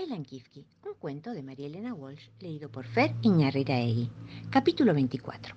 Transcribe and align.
Un 0.00 0.94
cuento 1.00 1.32
de 1.32 1.42
María 1.42 1.66
Elena 1.66 1.92
Walsh, 1.92 2.28
leído 2.38 2.70
por 2.70 2.86
Fer. 2.86 3.16
Capítulo 4.48 4.94
24. 4.94 5.56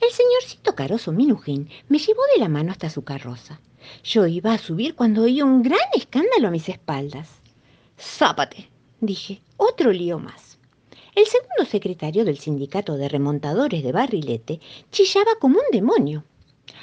El 0.00 0.10
señorcito 0.12 0.76
Caroso 0.76 1.10
Minujín 1.10 1.68
me 1.88 1.98
llevó 1.98 2.20
de 2.32 2.40
la 2.40 2.48
mano 2.48 2.70
hasta 2.70 2.88
su 2.88 3.02
carroza. 3.02 3.60
Yo 4.04 4.28
iba 4.28 4.52
a 4.52 4.58
subir 4.58 4.94
cuando 4.94 5.22
oí 5.22 5.42
un 5.42 5.64
gran 5.64 5.80
escándalo 5.96 6.46
a 6.46 6.52
mis 6.52 6.68
espaldas. 6.68 7.28
¡Zápate! 7.98 8.70
dije, 9.00 9.42
otro 9.56 9.90
lío 9.90 10.20
más. 10.20 10.60
El 11.16 11.26
segundo 11.26 11.68
secretario 11.68 12.24
del 12.24 12.38
sindicato 12.38 12.96
de 12.96 13.08
remontadores 13.08 13.82
de 13.82 13.90
Barrilete 13.90 14.60
chillaba 14.92 15.32
como 15.40 15.58
un 15.58 15.66
demonio. 15.72 16.22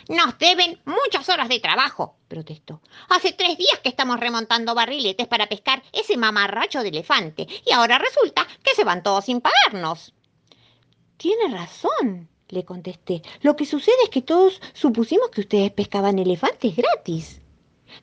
Nos 0.08 0.38
deben 0.38 0.80
muchas 0.86 1.28
horas 1.30 1.50
de 1.50 1.60
trabajo, 1.60 2.18
protestó. 2.28 2.82
Hace 3.10 3.34
tres 3.34 3.58
días 3.58 3.80
que 3.82 3.90
estamos 3.90 4.20
remontando 4.20 4.76
barriletes 4.76 5.28
para 5.28 5.48
pescar 5.48 5.84
ese 5.94 6.18
mamarracho 6.18 6.82
de 6.82 6.90
elefante 6.90 7.48
y 7.66 7.72
ahora 7.72 7.98
resulta 7.98 8.48
que 8.64 8.76
se 8.76 8.84
van 8.84 9.04
todos 9.04 9.26
sin 9.26 9.42
pagarnos. 9.42 10.14
Tiene 11.18 11.48
razón, 11.48 12.30
le 12.50 12.66
contesté. 12.66 13.22
Lo 13.42 13.56
que 13.56 13.66
sucede 13.66 13.96
es 14.04 14.10
que 14.10 14.22
todos 14.22 14.62
supusimos 14.74 15.30
que 15.30 15.42
ustedes 15.42 15.72
pescaban 15.72 16.20
elefantes 16.20 16.76
gratis. 16.76 17.42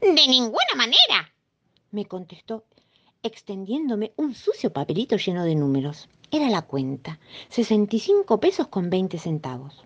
De 0.01 0.27
ninguna 0.27 0.75
manera, 0.77 1.33
me 1.91 2.07
contestó, 2.07 2.65
extendiéndome 3.23 4.13
un 4.17 4.35
sucio 4.35 4.73
papelito 4.73 5.17
lleno 5.17 5.45
de 5.45 5.55
números. 5.55 6.09
Era 6.31 6.49
la 6.49 6.63
cuenta, 6.63 7.21
65 7.51 8.41
pesos 8.41 8.69
con 8.69 8.89
20 8.89 9.19
centavos. 9.19 9.85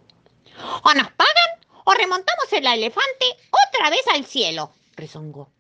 O 0.85 0.95
nos 0.95 1.11
pagan 1.11 1.46
o 1.87 1.93
remontamos 1.95 2.53
el 2.53 2.67
elefante 2.67 3.27
otra 3.69 3.91
vez 3.91 4.03
al 4.13 4.25
cielo, 4.25 4.73
rezongó. 4.97 5.51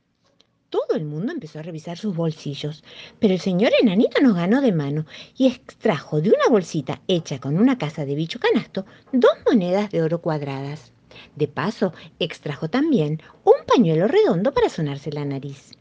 Todo 0.71 0.97
el 0.97 1.05
mundo 1.05 1.33
empezó 1.33 1.61
a 1.61 1.63
revisar 1.63 1.97
sus 1.97 2.17
bolsillos, 2.17 2.83
pero 3.21 3.33
el 3.33 3.41
señor 3.41 3.71
enanito 3.81 4.21
nos 4.21 4.35
ganó 4.35 4.61
de 4.61 4.73
mano 4.73 5.07
y 5.37 5.47
extrajo 5.47 6.21
de 6.21 6.31
una 6.31 6.49
bolsita 6.51 7.01
hecha 7.07 7.39
con 7.39 7.57
una 7.57 7.79
casa 7.79 8.05
de 8.05 8.17
bicho 8.17 8.41
canasto 8.41 8.85
dos 9.13 9.31
monedas 9.49 9.91
de 9.91 10.03
oro 10.03 10.21
cuadradas. 10.21 10.91
De 11.37 11.47
paso, 11.47 11.93
extrajo 12.19 12.69
también 12.69 13.23
un 13.45 13.65
pañuelo 13.65 14.09
redondo 14.09 14.53
para 14.53 14.69
sonarse 14.69 15.13
la 15.13 15.25
nariz. 15.25 15.79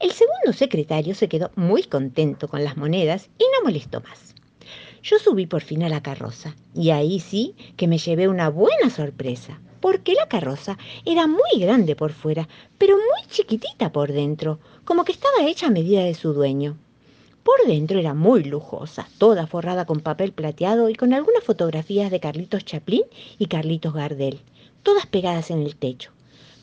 El 0.00 0.12
segundo 0.12 0.54
secretario 0.54 1.14
se 1.14 1.28
quedó 1.28 1.50
muy 1.56 1.82
contento 1.82 2.48
con 2.48 2.64
las 2.64 2.78
monedas 2.78 3.28
y 3.38 3.44
no 3.44 3.64
molestó 3.64 4.00
más. 4.00 4.34
Yo 5.02 5.18
subí 5.18 5.44
por 5.44 5.60
fin 5.60 5.82
a 5.82 5.90
la 5.90 6.02
carroza 6.02 6.56
y 6.74 6.88
ahí 6.88 7.20
sí 7.20 7.54
que 7.76 7.86
me 7.86 7.98
llevé 7.98 8.28
una 8.28 8.48
buena 8.48 8.88
sorpresa 8.88 9.60
porque 9.84 10.14
la 10.14 10.28
carroza 10.28 10.78
era 11.04 11.26
muy 11.26 11.60
grande 11.60 11.94
por 11.94 12.14
fuera, 12.14 12.48
pero 12.78 12.96
muy 12.96 13.28
chiquitita 13.28 13.92
por 13.92 14.12
dentro, 14.12 14.58
como 14.86 15.04
que 15.04 15.12
estaba 15.12 15.46
hecha 15.46 15.66
a 15.66 15.70
medida 15.70 16.02
de 16.02 16.14
su 16.14 16.32
dueño. 16.32 16.78
Por 17.42 17.66
dentro 17.66 17.98
era 17.98 18.14
muy 18.14 18.44
lujosa, 18.44 19.06
toda 19.18 19.46
forrada 19.46 19.84
con 19.84 20.00
papel 20.00 20.32
plateado 20.32 20.88
y 20.88 20.94
con 20.94 21.12
algunas 21.12 21.44
fotografías 21.44 22.10
de 22.10 22.18
Carlitos 22.18 22.64
Chaplin 22.64 23.02
y 23.38 23.44
Carlitos 23.44 23.92
Gardel, 23.92 24.40
todas 24.82 25.04
pegadas 25.04 25.50
en 25.50 25.60
el 25.60 25.76
techo, 25.76 26.12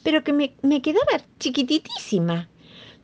pero 0.02 0.23
que 0.23 0.33
me, 0.33 0.55
me 0.64 0.81
quedaba 0.81 1.22
chiquititísima. 1.38 2.49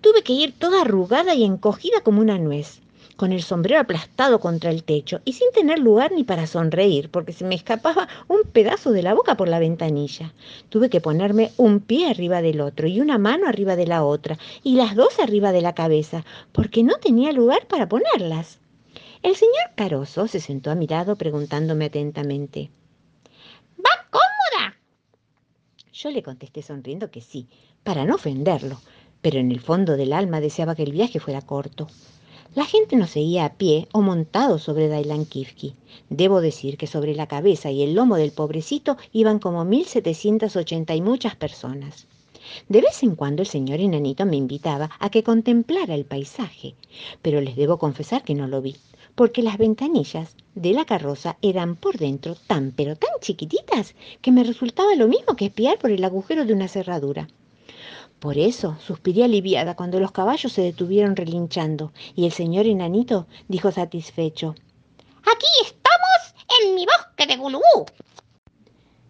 Tuve 0.02 0.24
que 0.24 0.34
ir 0.34 0.52
toda 0.58 0.82
arrugada 0.82 1.36
y 1.36 1.44
encogida 1.44 2.02
como 2.02 2.22
una 2.22 2.40
nuez 2.40 2.82
con 3.18 3.34
el 3.34 3.42
sombrero 3.42 3.82
aplastado 3.82 4.40
contra 4.40 4.70
el 4.70 4.84
techo 4.84 5.20
y 5.26 5.34
sin 5.34 5.52
tener 5.52 5.80
lugar 5.80 6.12
ni 6.14 6.24
para 6.24 6.48
sonreír, 6.48 7.10
porque 7.10 7.34
se 7.34 7.44
me 7.44 7.56
escapaba 7.56 8.08
un 8.28 8.44
pedazo 8.44 8.92
de 8.92 9.04
la 9.04 9.14
boca 9.14 9.36
por 9.36 9.50
la 9.50 9.60
ventanilla. 9.60 10.34
Tuve 10.70 10.90
que 10.90 11.02
ponerme 11.02 11.52
un 11.58 11.82
pie 11.82 12.10
arriba 12.10 12.42
del 12.42 12.62
otro 12.62 12.88
y 12.88 13.02
una 13.02 13.18
mano 13.18 13.48
arriba 13.48 13.76
de 13.76 13.88
la 13.88 14.06
otra 14.06 14.38
y 14.64 14.76
las 14.76 14.96
dos 14.96 15.20
arriba 15.20 15.52
de 15.52 15.62
la 15.62 15.74
cabeza, 15.74 16.24
porque 16.54 16.84
no 16.84 16.98
tenía 17.00 17.34
lugar 17.34 17.68
para 17.68 17.90
ponerlas. 17.90 18.60
El 19.24 19.36
señor 19.36 19.72
Caroso 19.76 20.28
se 20.28 20.40
sentó 20.40 20.70
a 20.70 20.76
mi 20.76 20.88
lado 20.88 21.16
preguntándome 21.16 21.86
atentamente. 21.86 22.70
¿Va 23.80 24.08
cómoda? 24.12 24.76
Yo 25.92 26.12
le 26.12 26.22
contesté 26.22 26.62
sonriendo 26.62 27.10
que 27.10 27.22
sí, 27.22 27.48
para 27.84 28.06
no 28.06 28.16
ofenderlo, 28.16 28.80
pero 29.22 29.40
en 29.40 29.52
el 29.52 29.60
fondo 29.60 29.98
del 29.98 30.14
alma 30.14 30.40
deseaba 30.40 30.76
que 30.76 30.84
el 30.84 30.92
viaje 30.92 31.20
fuera 31.20 31.42
corto. 31.42 31.88
La 32.58 32.66
gente 32.66 32.96
nos 32.96 33.12
seguía 33.12 33.46
a 33.46 33.54
pie 33.54 33.88
o 33.94 34.02
montado 34.02 34.58
sobre 34.58 34.88
Dailan 34.88 35.26
Kifki. 35.26 35.76
Debo 36.10 36.42
decir 36.42 36.76
que 36.76 36.88
sobre 36.88 37.14
la 37.14 37.28
cabeza 37.28 37.70
y 37.70 37.84
el 37.84 37.94
lomo 37.94 38.16
del 38.16 38.32
pobrecito 38.32 38.98
iban 39.14 39.38
como 39.38 39.64
1780 39.64 40.96
y 40.96 41.02
muchas 41.02 41.36
personas. 41.36 42.08
De 42.68 42.82
vez 42.82 43.04
en 43.04 43.16
cuando 43.16 43.44
el 43.44 43.48
señor 43.48 43.80
enanito 43.80 44.26
me 44.26 44.38
invitaba 44.38 44.90
a 45.00 45.12
que 45.12 45.22
contemplara 45.22 45.94
el 45.94 46.06
paisaje, 46.06 46.74
pero 47.22 47.42
les 47.42 47.56
debo 47.56 47.78
confesar 47.78 48.24
que 48.24 48.34
no 48.34 48.48
lo 48.48 48.60
vi, 48.60 48.76
porque 49.14 49.44
las 49.44 49.60
ventanillas 49.60 50.36
de 50.56 50.74
la 50.74 50.86
carroza 50.86 51.38
eran 51.44 51.76
por 51.76 52.00
dentro 52.00 52.34
tan 52.48 52.74
pero 52.76 52.96
tan 52.96 53.12
chiquititas 53.22 53.94
que 54.24 54.32
me 54.32 54.44
resultaba 54.44 54.96
lo 54.96 55.08
mismo 55.08 55.36
que 55.36 55.46
espiar 55.46 55.78
por 55.78 55.92
el 55.92 56.04
agujero 56.04 56.44
de 56.44 56.54
una 56.54 56.68
cerradura. 56.68 57.28
Por 58.20 58.38
eso 58.40 58.78
suspiré 58.80 59.24
aliviada 59.24 59.76
cuando 59.76 60.00
los 60.00 60.12
caballos 60.12 60.52
se 60.52 60.64
detuvieron 60.64 61.16
relinchando 61.16 61.94
y 62.16 62.26
el 62.26 62.32
señor 62.32 62.66
enanito 62.66 63.28
dijo 63.48 63.72
satisfecho. 63.72 64.56
Aquí 65.22 65.48
estamos 65.64 66.34
en 66.62 66.74
mi 66.74 66.86
bosque 66.86 67.28
de 67.28 67.38
Gulubú. 67.38 67.86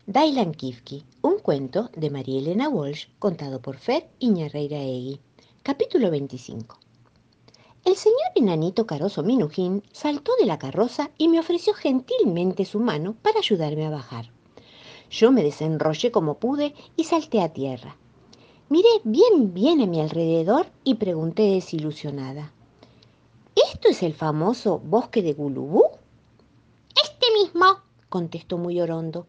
Dailan 0.06 0.54
Kifki, 0.54 1.06
un 1.22 1.40
cuento 1.40 1.90
de 1.96 2.10
María 2.10 2.40
Elena 2.40 2.68
Walsh, 2.68 3.08
contado 3.20 3.62
por 3.62 3.78
Fer 3.78 4.10
Iñarreira 4.20 4.80
Egui. 4.80 5.22
Capítulo 5.64 6.12
25. 6.12 6.78
El 7.86 7.96
señor 7.96 8.32
enanito 8.36 8.86
Caroso 8.86 9.24
Minujín 9.24 9.84
saltó 9.94 10.34
de 10.38 10.46
la 10.46 10.60
carroza 10.60 11.12
y 11.18 11.30
me 11.30 11.40
ofreció 11.40 11.74
gentilmente 11.74 12.66
su 12.66 12.82
mano 12.82 13.16
para 13.22 13.40
ayudarme 13.40 13.86
a 13.86 13.90
bajar. 13.90 14.32
Yo 15.10 15.32
me 15.32 15.44
desenrollé 15.44 16.12
como 16.12 16.40
pude 16.40 16.74
y 16.98 17.06
salté 17.06 17.42
a 17.42 17.54
tierra. 17.54 17.96
Miré 18.70 18.90
bien, 19.06 19.54
bien 19.54 19.80
a 19.80 19.86
mi 19.86 20.02
alrededor 20.02 20.68
y 20.84 20.96
pregunté 20.96 21.44
desilusionada. 21.44 22.52
¿Esto 23.56 23.88
es 23.88 24.04
el 24.04 24.14
famoso 24.14 24.80
bosque 24.80 25.22
de 25.22 25.32
Gulubú? 25.32 25.86
Este 27.02 27.28
mismo, 27.32 27.66
contestó 28.10 28.58
muy 28.58 28.82
orondo. 28.82 29.26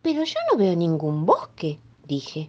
Pero 0.00 0.24
yo 0.24 0.38
no 0.50 0.56
veo 0.56 0.74
ningún 0.76 1.26
bosque, 1.26 1.78
dije. 2.06 2.48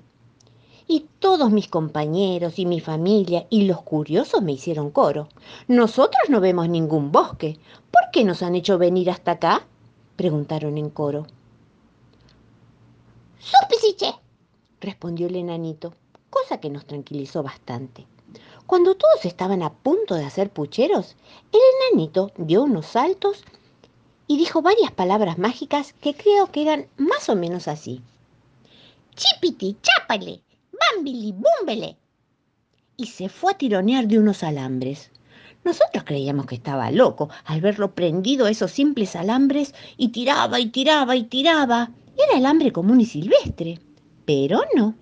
Y 0.87 1.07
todos 1.19 1.51
mis 1.51 1.67
compañeros 1.67 2.59
y 2.59 2.65
mi 2.65 2.79
familia 2.79 3.45
y 3.49 3.63
los 3.63 3.81
curiosos 3.81 4.41
me 4.41 4.53
hicieron 4.53 4.89
coro. 4.89 5.27
Nosotros 5.67 6.29
no 6.29 6.39
vemos 6.39 6.69
ningún 6.69 7.11
bosque. 7.11 7.59
¿Por 7.91 8.03
qué 8.13 8.23
nos 8.23 8.41
han 8.41 8.55
hecho 8.55 8.77
venir 8.77 9.09
hasta 9.09 9.31
acá? 9.31 9.67
preguntaron 10.15 10.77
en 10.77 10.91
coro. 10.91 11.27
¡Supisiche! 13.37 14.13
respondió 14.79 15.27
el 15.27 15.35
enanito 15.35 15.93
cosa 16.31 16.59
que 16.59 16.71
nos 16.71 16.87
tranquilizó 16.87 17.43
bastante. 17.43 18.07
Cuando 18.65 18.95
todos 18.95 19.25
estaban 19.25 19.61
a 19.61 19.73
punto 19.73 20.15
de 20.15 20.23
hacer 20.23 20.49
pucheros, 20.49 21.17
el 21.51 21.59
enanito 21.91 22.31
dio 22.37 22.63
unos 22.63 22.85
saltos 22.87 23.43
y 24.27 24.37
dijo 24.37 24.61
varias 24.61 24.91
palabras 24.91 25.37
mágicas 25.37 25.93
que 26.01 26.15
creo 26.15 26.49
que 26.51 26.61
eran 26.61 26.87
más 26.97 27.27
o 27.27 27.35
menos 27.35 27.67
así. 27.67 28.01
Chipiti, 29.13 29.75
chápale, 29.81 30.41
bambili, 30.71 31.33
búmbele. 31.33 31.97
Y 32.95 33.07
se 33.07 33.27
fue 33.27 33.51
a 33.51 33.57
tironear 33.57 34.07
de 34.07 34.17
unos 34.17 34.41
alambres. 34.41 35.11
Nosotros 35.65 36.05
creíamos 36.05 36.45
que 36.45 36.55
estaba 36.55 36.91
loco 36.91 37.29
al 37.43 37.59
verlo 37.59 37.93
prendido 37.93 38.45
a 38.45 38.51
esos 38.51 38.71
simples 38.71 39.17
alambres 39.17 39.75
y 39.97 40.09
tiraba 40.09 40.61
y 40.61 40.67
tiraba 40.67 41.17
y 41.17 41.23
tiraba. 41.23 41.91
Era 42.17 42.37
alambre 42.37 42.71
común 42.71 43.01
y 43.01 43.05
silvestre. 43.05 43.79
Pero 44.25 44.61
no 44.75 44.95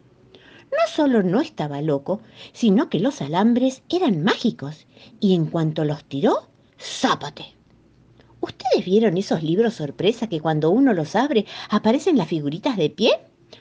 no 0.71 0.93
solo 0.93 1.23
no 1.23 1.41
estaba 1.41 1.81
loco, 1.81 2.21
sino 2.53 2.89
que 2.89 2.99
los 2.99 3.21
alambres 3.21 3.83
eran 3.89 4.23
mágicos 4.23 4.87
y 5.19 5.35
en 5.35 5.45
cuanto 5.45 5.85
los 5.85 6.03
tiró, 6.05 6.47
¡zápate! 6.79 7.45
¿Ustedes 8.41 8.85
vieron 8.85 9.17
esos 9.17 9.43
libros 9.43 9.73
sorpresa 9.73 10.27
que 10.27 10.39
cuando 10.39 10.69
uno 10.69 10.93
los 10.93 11.15
abre 11.15 11.45
aparecen 11.69 12.17
las 12.17 12.29
figuritas 12.29 12.77
de 12.77 12.89
pie? 12.89 13.11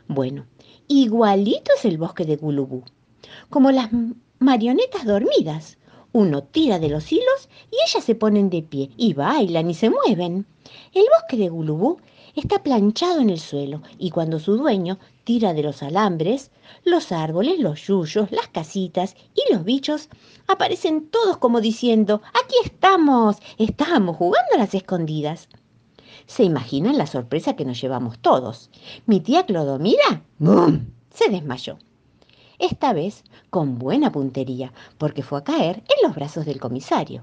Bueno, 0.07 0.47
igualito 0.87 1.73
es 1.77 1.85
el 1.85 1.99
bosque 1.99 2.25
de 2.25 2.37
Gulubú, 2.37 2.85
como 3.51 3.73
las 3.73 3.91
marionetas 4.39 5.05
dormidas. 5.05 5.79
Uno 6.13 6.43
tira 6.43 6.79
de 6.79 6.89
los 6.89 7.11
hilos 7.13 7.49
y 7.71 7.77
ellas 7.87 8.05
se 8.05 8.15
ponen 8.15 8.51
de 8.51 8.63
pie 8.63 8.91
y 8.97 9.15
bailan 9.15 9.69
y 9.69 9.75
se 9.75 9.91
mueven. 9.91 10.47
El 10.95 11.05
bosque 11.17 11.37
de 11.37 11.49
Gulubú 11.49 11.99
está 12.35 12.63
planchado 12.63 13.21
en 13.21 13.31
el 13.31 13.41
suelo 13.41 13.83
y 13.99 14.11
cuando 14.11 14.39
su 14.39 14.57
dueño 14.57 14.99
tira 15.29 15.53
de 15.53 15.63
los 15.63 15.83
alambres, 15.83 16.51
los 16.85 17.13
árboles, 17.13 17.59
los 17.59 17.87
yuyos, 17.87 18.33
las 18.33 18.49
casitas 18.49 19.15
y 19.35 19.53
los 19.53 19.63
bichos 19.63 20.09
aparecen 20.47 21.11
todos 21.11 21.37
como 21.37 21.61
diciendo, 21.61 22.23
aquí 22.29 22.55
estamos, 22.65 23.37
estamos 23.59 24.17
jugando 24.17 24.55
a 24.55 24.57
las 24.57 24.75
escondidas. 24.75 25.51
¿Se 26.25 26.45
imaginan 26.45 26.97
la 26.97 27.07
sorpresa 27.07 27.57
que 27.57 27.67
nos 27.67 27.79
llevamos 27.79 28.19
todos? 28.21 28.71
Mi 29.05 29.21
tía 29.21 29.45
Clodomira, 29.45 30.23
¡bum!, 30.39 30.87
se 31.13 31.31
desmayó. 31.31 31.77
esta 32.59 32.95
vez 32.95 33.23
con 33.51 33.79
buena 33.79 34.11
puntería, 34.11 34.73
porque 34.97 35.23
fue 35.23 35.41
a 35.41 35.45
caer 35.45 35.83
en 35.95 36.07
los 36.09 36.15
brazos 36.15 36.47
del 36.47 36.59
comisario. 36.59 37.23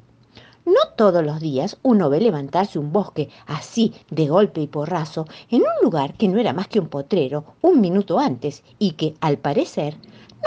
No 0.65 0.79
todos 0.95 1.23
los 1.23 1.39
días 1.39 1.77
uno 1.83 2.09
ve 2.09 2.19
levantarse 2.19 2.79
un 2.79 2.91
bosque 2.91 3.29
así 3.45 3.93
de 4.09 4.27
golpe 4.27 4.61
y 4.61 4.67
porrazo 4.67 5.27
en 5.51 5.61
un 5.61 5.83
lugar 5.83 6.15
que 6.15 6.27
no 6.27 6.39
era 6.39 6.53
más 6.53 6.67
que 6.67 6.79
un 6.79 6.87
potrero 6.87 7.45
un 7.61 7.81
minuto 7.81 8.17
antes 8.17 8.63
y 8.79 8.93
que, 8.93 9.13
al 9.21 9.37
parecer, 9.37 9.95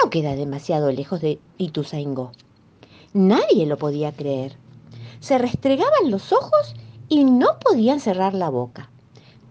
no 0.02 0.10
queda 0.10 0.34
demasiado 0.34 0.90
lejos 0.90 1.20
de 1.20 1.38
Ituzaingó. 1.56 2.32
Nadie 3.12 3.66
lo 3.66 3.78
podía 3.78 4.10
creer. 4.10 4.56
Se 5.20 5.38
restregaban 5.38 6.10
los 6.10 6.32
ojos 6.32 6.74
y 7.08 7.24
no 7.24 7.60
podían 7.60 8.00
cerrar 8.00 8.34
la 8.34 8.48
boca. 8.48 8.90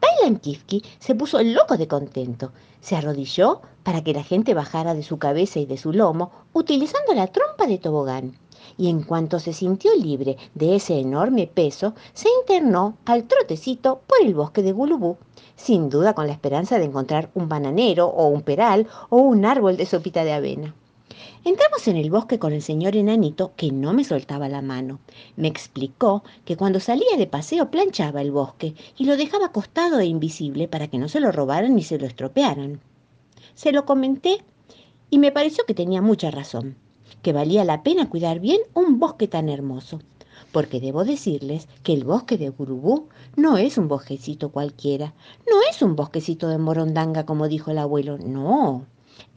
Tailan 0.01 0.37
Kifki 0.37 0.83
se 0.99 1.15
puso 1.15 1.41
loco 1.41 1.77
de 1.77 1.87
contento. 1.87 2.51
Se 2.81 2.97
arrodilló 2.97 3.61
para 3.83 4.03
que 4.03 4.13
la 4.13 4.23
gente 4.23 4.53
bajara 4.53 4.93
de 4.93 5.03
su 5.03 5.17
cabeza 5.17 5.59
y 5.59 5.65
de 5.65 5.77
su 5.77 5.93
lomo 5.93 6.31
utilizando 6.51 7.13
la 7.13 7.27
trompa 7.27 7.67
de 7.67 7.77
tobogán 7.77 8.37
y 8.77 8.89
en 8.89 9.03
cuanto 9.03 9.39
se 9.39 9.53
sintió 9.53 9.95
libre 9.95 10.37
de 10.55 10.75
ese 10.75 10.99
enorme 10.99 11.47
peso, 11.47 11.93
se 12.13 12.29
internó 12.41 12.97
al 13.05 13.23
trotecito 13.23 14.01
por 14.07 14.25
el 14.25 14.33
bosque 14.33 14.63
de 14.63 14.71
Gulubú, 14.71 15.17
sin 15.55 15.89
duda 15.89 16.13
con 16.13 16.27
la 16.27 16.33
esperanza 16.33 16.77
de 16.77 16.85
encontrar 16.85 17.29
un 17.33 17.49
bananero 17.49 18.07
o 18.07 18.27
un 18.27 18.41
peral 18.41 18.87
o 19.09 19.17
un 19.17 19.45
árbol 19.45 19.77
de 19.77 19.85
sopita 19.85 20.23
de 20.23 20.33
avena. 20.33 20.75
Entramos 21.43 21.87
en 21.87 21.97
el 21.97 22.11
bosque 22.11 22.39
con 22.39 22.53
el 22.53 22.61
señor 22.61 22.95
enanito 22.95 23.53
que 23.55 23.71
no 23.71 23.93
me 23.93 24.03
soltaba 24.03 24.49
la 24.49 24.61
mano. 24.61 24.99
Me 25.35 25.47
explicó 25.47 26.23
que 26.45 26.57
cuando 26.57 26.79
salía 26.79 27.17
de 27.17 27.25
paseo 27.25 27.71
planchaba 27.71 28.21
el 28.21 28.31
bosque 28.31 28.75
y 28.97 29.05
lo 29.05 29.17
dejaba 29.17 29.47
acostado 29.47 29.99
e 29.99 30.05
invisible 30.05 30.67
para 30.67 30.87
que 30.87 30.97
no 30.97 31.07
se 31.07 31.19
lo 31.19 31.31
robaran 31.31 31.75
ni 31.75 31.83
se 31.83 31.97
lo 31.97 32.05
estropearan. 32.05 32.81
Se 33.55 33.71
lo 33.71 33.85
comenté 33.85 34.43
y 35.09 35.19
me 35.19 35.31
pareció 35.31 35.65
que 35.65 35.73
tenía 35.73 36.01
mucha 36.01 36.31
razón 36.31 36.75
que 37.21 37.33
valía 37.33 37.65
la 37.65 37.83
pena 37.83 38.09
cuidar 38.09 38.39
bien 38.39 38.59
un 38.73 38.99
bosque 38.99 39.27
tan 39.27 39.49
hermoso, 39.49 39.99
porque 40.51 40.79
debo 40.79 41.03
decirles 41.03 41.67
que 41.83 41.93
el 41.93 42.03
bosque 42.03 42.37
de 42.37 42.49
Gurubú 42.49 43.09
no 43.35 43.57
es 43.57 43.77
un 43.77 43.87
bosquecito 43.87 44.49
cualquiera, 44.51 45.13
no 45.49 45.57
es 45.69 45.81
un 45.81 45.95
bosquecito 45.95 46.47
de 46.47 46.57
morondanga 46.57 47.25
como 47.25 47.47
dijo 47.47 47.71
el 47.71 47.77
abuelo, 47.77 48.17
no, 48.17 48.85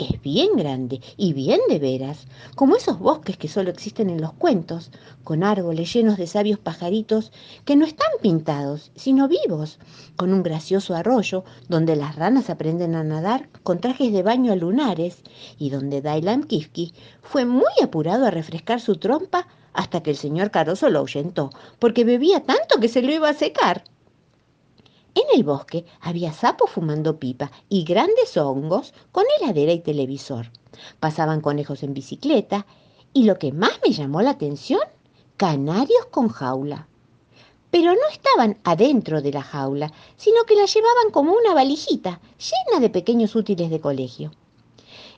es 0.05 0.23
bien 0.23 0.56
grande 0.56 1.00
y 1.17 1.32
bien 1.32 1.61
de 1.69 1.79
veras, 1.79 2.26
como 2.55 2.76
esos 2.76 2.99
bosques 2.99 3.37
que 3.37 3.49
solo 3.49 3.70
existen 3.70 4.11
en 4.11 4.20
los 4.20 4.32
cuentos, 4.32 4.91
con 5.25 5.43
árboles 5.43 5.93
llenos 5.93 6.17
de 6.17 6.26
sabios 6.26 6.58
pajaritos 6.58 7.32
que 7.64 7.76
no 7.76 7.85
están 7.85 8.08
pintados, 8.20 8.93
sino 8.94 9.29
vivos, 9.29 9.79
con 10.17 10.32
un 10.32 10.43
gracioso 10.43 10.94
arroyo 10.94 11.44
donde 11.69 11.97
las 11.97 12.17
ranas 12.17 12.50
aprenden 12.50 12.94
a 12.94 13.05
nadar 13.05 13.49
con 13.62 13.81
trajes 13.81 14.12
de 14.12 14.23
baño 14.23 14.55
lunares 14.56 15.23
y 15.58 15.70
donde 15.70 16.02
Dailam 16.02 16.44
Kifki 16.44 16.94
fue 17.23 17.44
muy 17.44 17.73
apurado 17.82 18.26
a 18.26 18.31
refrescar 18.31 18.81
su 18.81 18.97
trompa 18.97 19.47
hasta 19.73 20.02
que 20.02 20.11
el 20.11 20.17
señor 20.17 20.50
Caroso 20.50 20.91
lo 20.91 20.99
ahuyentó, 21.00 21.50
porque 21.79 22.05
bebía 22.05 22.41
tanto 22.41 22.81
que 22.81 22.88
se 22.88 23.02
lo 23.02 23.12
iba 23.12 23.29
a 23.29 23.35
secar. 23.35 23.85
En 25.14 25.24
el 25.34 25.44
bosque 25.44 25.84
había 26.00 26.32
sapos 26.32 26.70
fumando 26.70 27.18
pipa 27.18 27.50
y 27.68 27.84
grandes 27.84 28.36
hongos 28.36 28.94
con 29.12 29.24
heladera 29.38 29.72
y 29.72 29.80
televisor. 29.80 30.50
Pasaban 31.00 31.40
conejos 31.40 31.82
en 31.82 31.94
bicicleta 31.94 32.66
y 33.12 33.24
lo 33.24 33.38
que 33.38 33.52
más 33.52 33.72
me 33.84 33.92
llamó 33.92 34.22
la 34.22 34.30
atención, 34.30 34.80
canarios 35.36 36.06
con 36.10 36.28
jaula. 36.28 36.86
Pero 37.70 37.92
no 37.92 38.08
estaban 38.12 38.58
adentro 38.64 39.22
de 39.22 39.32
la 39.32 39.42
jaula, 39.42 39.92
sino 40.16 40.44
que 40.44 40.54
la 40.54 40.66
llevaban 40.66 41.10
como 41.12 41.32
una 41.34 41.54
valijita 41.54 42.20
llena 42.38 42.80
de 42.80 42.90
pequeños 42.90 43.34
útiles 43.34 43.70
de 43.70 43.80
colegio. 43.80 44.30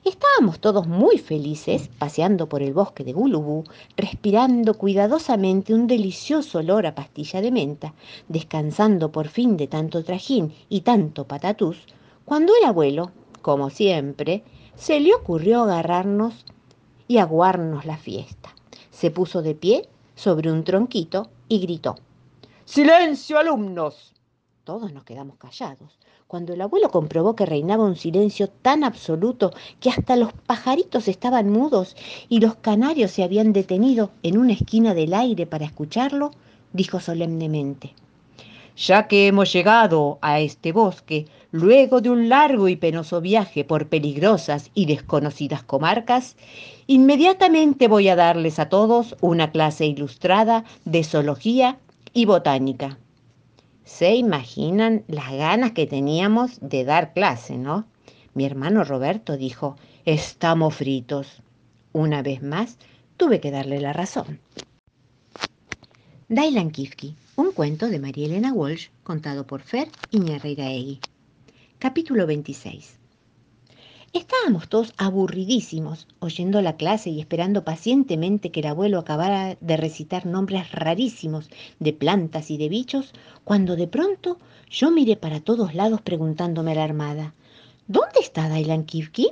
Estábamos 0.05 0.59
todos 0.59 0.85
muy 0.85 1.17
felices 1.17 1.89
paseando 1.97 2.49
por 2.49 2.61
el 2.61 2.73
bosque 2.73 3.05
de 3.05 3.13
Gulubú, 3.13 3.63
respirando 3.95 4.73
cuidadosamente 4.73 5.73
un 5.73 5.87
delicioso 5.87 6.59
olor 6.59 6.85
a 6.85 6.93
pastilla 6.93 7.39
de 7.39 7.51
menta, 7.51 7.93
descansando 8.27 9.13
por 9.13 9.29
fin 9.29 9.55
de 9.55 9.67
tanto 9.67 10.03
trajín 10.03 10.53
y 10.67 10.81
tanto 10.81 11.25
patatús, 11.25 11.77
cuando 12.25 12.53
el 12.53 12.65
abuelo, 12.65 13.11
como 13.41 13.69
siempre, 13.69 14.43
se 14.75 14.99
le 14.99 15.15
ocurrió 15.15 15.63
agarrarnos 15.63 16.45
y 17.07 17.19
aguarnos 17.19 17.85
la 17.85 17.97
fiesta. 17.97 18.53
Se 18.91 19.09
puso 19.09 19.41
de 19.41 19.55
pie 19.55 19.87
sobre 20.15 20.51
un 20.51 20.65
tronquito 20.65 21.29
y 21.47 21.59
gritó, 21.59 21.95
¡Silencio, 22.65 23.39
alumnos! 23.39 24.13
Todos 24.63 24.93
nos 24.93 25.03
quedamos 25.03 25.35
callados 25.35 25.99
cuando 26.25 26.53
el 26.53 26.61
abuelo 26.61 26.89
comprobó 26.89 27.35
que 27.35 27.45
reinaba 27.45 27.83
un 27.83 27.97
silencio 27.97 28.47
tan 28.47 28.85
absoluto 28.85 29.51
que 29.81 29.89
hasta 29.89 30.15
los 30.15 30.31
pajaritos 30.31 31.09
estaban 31.09 31.49
mudos 31.49 31.97
y 32.29 32.39
los 32.39 32.55
canarios 32.55 33.11
se 33.11 33.23
habían 33.23 33.51
detenido 33.51 34.11
en 34.23 34.37
una 34.37 34.53
esquina 34.53 34.93
del 34.93 35.13
aire 35.15 35.45
para 35.45 35.65
escucharlo, 35.65 36.31
dijo 36.71 37.01
solemnemente. 37.01 37.93
Ya 38.77 39.09
que 39.09 39.27
hemos 39.27 39.51
llegado 39.51 40.17
a 40.21 40.39
este 40.39 40.71
bosque, 40.71 41.25
luego 41.51 41.99
de 41.99 42.09
un 42.09 42.29
largo 42.29 42.69
y 42.69 42.77
penoso 42.77 43.19
viaje 43.19 43.65
por 43.65 43.89
peligrosas 43.89 44.71
y 44.73 44.85
desconocidas 44.85 45.61
comarcas, 45.61 46.37
inmediatamente 46.87 47.89
voy 47.89 48.07
a 48.07 48.15
darles 48.15 48.59
a 48.59 48.69
todos 48.69 49.17
una 49.19 49.51
clase 49.51 49.85
ilustrada 49.85 50.63
de 50.85 51.03
zoología 51.03 51.79
y 52.13 52.23
botánica. 52.23 52.97
Se 53.85 54.15
imaginan 54.15 55.03
las 55.07 55.31
ganas 55.31 55.71
que 55.73 55.87
teníamos 55.87 56.59
de 56.61 56.85
dar 56.85 57.13
clase, 57.13 57.57
¿no? 57.57 57.85
Mi 58.33 58.45
hermano 58.45 58.83
Roberto 58.83 59.37
dijo, 59.37 59.75
estamos 60.05 60.75
fritos. 60.75 61.41
Una 61.91 62.21
vez 62.21 62.41
más, 62.41 62.77
tuve 63.17 63.39
que 63.39 63.51
darle 63.51 63.79
la 63.79 63.93
razón. 63.93 64.39
Dailan 66.29 66.71
Kifki, 66.71 67.15
un 67.35 67.51
cuento 67.51 67.87
de 67.89 67.99
María 67.99 68.25
Elena 68.25 68.53
Walsh, 68.53 68.87
contado 69.03 69.45
por 69.45 69.61
Fer 69.61 69.89
Iñarreiraegui. 70.11 70.99
Capítulo 71.77 72.25
26. 72.25 73.02
Estábamos 74.13 74.69
todos 74.69 74.93
aburridísimos, 74.97 76.07
oyendo 76.19 76.61
la 76.61 76.77
clase 76.77 77.09
y 77.09 77.19
esperando 77.19 77.63
pacientemente 77.63 78.51
que 78.51 78.59
el 78.59 78.67
abuelo 78.67 78.99
acabara 78.99 79.57
de 79.59 79.75
recitar 79.75 80.27
nombres 80.27 80.71
rarísimos 80.71 81.49
de 81.79 81.93
plantas 81.93 82.51
y 82.51 82.57
de 82.57 82.69
bichos, 82.69 83.11
cuando 83.43 83.75
de 83.75 83.87
pronto 83.87 84.37
yo 84.69 84.91
miré 84.91 85.15
para 85.15 85.39
todos 85.39 85.73
lados 85.73 86.01
preguntándome 86.01 86.73
alarmada, 86.73 87.33
¿dónde 87.87 88.19
está 88.21 88.49
Dailan 88.49 88.83
Kivki? 88.83 89.31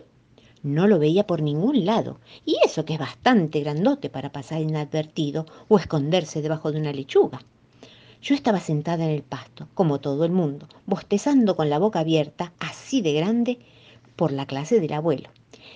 No 0.64 0.88
lo 0.88 0.98
veía 0.98 1.28
por 1.28 1.44
ningún 1.44 1.86
lado, 1.86 2.20
y 2.44 2.56
eso 2.66 2.84
que 2.84 2.94
es 2.94 3.00
bastante 3.00 3.60
grandote 3.60 4.10
para 4.10 4.32
pasar 4.32 4.64
inadvertido 4.64 5.46
o 5.68 5.78
esconderse 5.78 6.42
debajo 6.42 6.72
de 6.72 6.80
una 6.80 6.92
lechuga. 6.92 7.40
Yo 8.24 8.34
estaba 8.34 8.60
sentada 8.60 9.04
en 9.04 9.12
el 9.12 9.22
pasto, 9.22 9.68
como 9.76 10.00
todo 10.00 10.26
el 10.26 10.32
mundo, 10.32 10.68
bostezando 10.88 11.56
con 11.56 11.70
la 11.70 11.78
boca 11.78 12.00
abierta, 12.00 12.54
así 12.60 13.02
de 13.02 13.14
grande, 13.14 13.60
por 14.16 14.32
la 14.32 14.46
clase 14.46 14.80
del 14.80 14.94
abuelo 14.94 15.30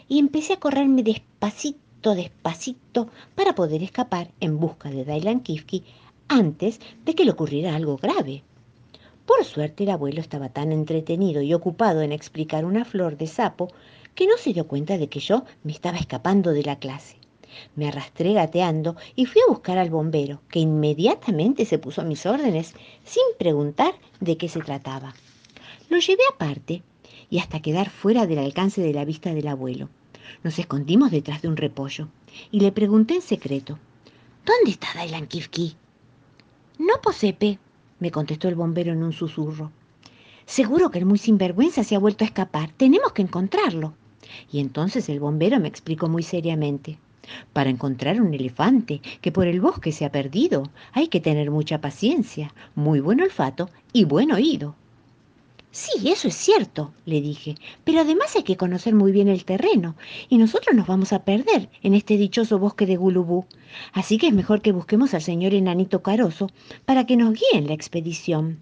y 0.07 0.19
empecé 0.19 0.53
a 0.53 0.59
correrme 0.59 1.03
despacito, 1.03 2.15
despacito 2.15 3.09
para 3.35 3.55
poder 3.55 3.83
escapar 3.83 4.31
en 4.39 4.59
busca 4.59 4.89
de 4.89 5.05
Dailan 5.05 5.41
Kifki 5.41 5.83
antes 6.27 6.79
de 7.03 7.15
que 7.15 7.25
le 7.25 7.31
ocurriera 7.31 7.75
algo 7.75 7.97
grave. 7.97 8.43
Por 9.25 9.43
suerte 9.43 9.83
el 9.83 9.89
abuelo 9.89 10.21
estaba 10.21 10.49
tan 10.49 10.71
entretenido 10.71 11.41
y 11.41 11.53
ocupado 11.53 12.01
en 12.01 12.11
explicar 12.11 12.65
una 12.65 12.85
flor 12.85 13.17
de 13.17 13.27
sapo 13.27 13.69
que 14.13 14.27
no 14.27 14.37
se 14.37 14.53
dio 14.53 14.67
cuenta 14.67 14.97
de 14.97 15.09
que 15.09 15.19
yo 15.19 15.45
me 15.63 15.71
estaba 15.71 15.97
escapando 15.97 16.51
de 16.51 16.63
la 16.63 16.77
clase. 16.77 17.17
Me 17.75 17.87
arrastré 17.87 18.33
gateando 18.33 18.95
y 19.15 19.25
fui 19.25 19.41
a 19.41 19.49
buscar 19.49 19.77
al 19.77 19.89
bombero, 19.89 20.41
que 20.49 20.59
inmediatamente 20.59 21.65
se 21.65 21.79
puso 21.79 22.01
a 22.01 22.05
mis 22.05 22.25
órdenes 22.25 22.75
sin 23.03 23.23
preguntar 23.39 23.93
de 24.19 24.37
qué 24.37 24.49
se 24.49 24.59
trataba. 24.61 25.13
Lo 25.89 25.97
llevé 25.99 26.23
aparte 26.33 26.83
y 27.29 27.39
hasta 27.39 27.61
quedar 27.61 27.89
fuera 27.89 28.27
del 28.27 28.39
alcance 28.39 28.81
de 28.81 28.93
la 28.93 29.05
vista 29.05 29.33
del 29.33 29.47
abuelo. 29.47 29.89
Nos 30.43 30.57
escondimos 30.59 31.11
detrás 31.11 31.41
de 31.41 31.47
un 31.47 31.57
repollo 31.57 32.07
y 32.51 32.59
le 32.59 32.71
pregunté 32.71 33.15
en 33.15 33.21
secreto, 33.21 33.79
¿Dónde 34.45 34.71
está 34.71 34.87
Dailan 34.93 35.25
Kifki? 35.25 35.75
No, 36.77 37.01
Posepe, 37.01 37.57
me 37.99 38.11
contestó 38.11 38.47
el 38.47 38.55
bombero 38.55 38.93
en 38.93 39.01
un 39.01 39.13
susurro. 39.13 39.71
Seguro 40.45 40.91
que 40.91 40.99
el 40.99 41.05
muy 41.05 41.17
sinvergüenza 41.17 41.83
se 41.83 41.95
ha 41.95 41.99
vuelto 41.99 42.23
a 42.23 42.27
escapar. 42.27 42.69
Tenemos 42.77 43.11
que 43.13 43.23
encontrarlo. 43.23 43.95
Y 44.51 44.59
entonces 44.59 45.09
el 45.09 45.19
bombero 45.19 45.59
me 45.59 45.67
explicó 45.67 46.07
muy 46.07 46.21
seriamente. 46.21 46.99
Para 47.53 47.71
encontrar 47.71 48.21
un 48.21 48.35
elefante 48.35 49.01
que 49.21 49.31
por 49.31 49.47
el 49.47 49.61
bosque 49.61 49.91
se 49.91 50.05
ha 50.05 50.11
perdido, 50.11 50.69
hay 50.91 51.07
que 51.07 51.19
tener 51.19 51.49
mucha 51.49 51.81
paciencia, 51.81 52.53
muy 52.75 52.99
buen 52.99 53.21
olfato 53.21 53.69
y 53.93 54.05
buen 54.05 54.31
oído. 54.31 54.75
Sí, 55.77 56.09
eso 56.09 56.29
es 56.29 56.35
cierto, 56.35 56.93
le 57.03 57.19
dije, 57.19 57.55
pero 57.83 57.99
además 57.99 58.33
hay 58.37 58.43
que 58.43 58.55
conocer 58.55 58.95
muy 58.95 59.11
bien 59.11 59.27
el 59.27 59.43
terreno, 59.43 59.97
y 60.29 60.37
nosotros 60.37 60.73
nos 60.73 60.87
vamos 60.87 61.11
a 61.11 61.25
perder 61.25 61.67
en 61.83 61.93
este 61.93 62.15
dichoso 62.15 62.59
bosque 62.59 62.85
de 62.85 62.95
Gulubú. 62.95 63.45
Así 63.91 64.17
que 64.17 64.27
es 64.27 64.33
mejor 64.33 64.61
que 64.61 64.71
busquemos 64.71 65.13
al 65.13 65.21
señor 65.21 65.53
enanito 65.53 66.01
Caroso 66.01 66.49
para 66.85 67.05
que 67.05 67.17
nos 67.17 67.33
guíe 67.33 67.59
en 67.59 67.67
la 67.67 67.73
expedición. 67.73 68.59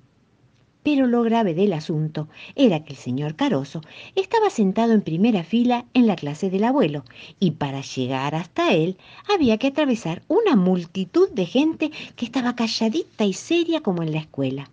Pero 0.81 1.05
lo 1.05 1.21
grave 1.21 1.53
del 1.53 1.73
asunto 1.73 2.29
era 2.55 2.83
que 2.83 2.93
el 2.93 2.97
señor 2.97 3.35
Caroso 3.35 3.81
estaba 4.15 4.49
sentado 4.49 4.93
en 4.93 5.03
primera 5.03 5.43
fila 5.43 5.85
en 5.93 6.07
la 6.07 6.15
clase 6.15 6.49
del 6.49 6.63
abuelo 6.63 7.03
y 7.39 7.51
para 7.51 7.81
llegar 7.81 8.33
hasta 8.33 8.73
él 8.73 8.97
había 9.31 9.59
que 9.59 9.67
atravesar 9.67 10.23
una 10.29 10.55
multitud 10.55 11.29
de 11.29 11.45
gente 11.45 11.91
que 12.15 12.25
estaba 12.25 12.55
calladita 12.55 13.23
y 13.23 13.33
seria 13.33 13.81
como 13.81 14.01
en 14.01 14.13
la 14.13 14.19
escuela. 14.19 14.71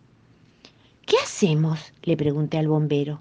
¿Qué 1.11 1.17
hacemos? 1.17 1.93
le 2.05 2.17
pregunté 2.17 2.57
al 2.57 2.69
bombero. 2.69 3.19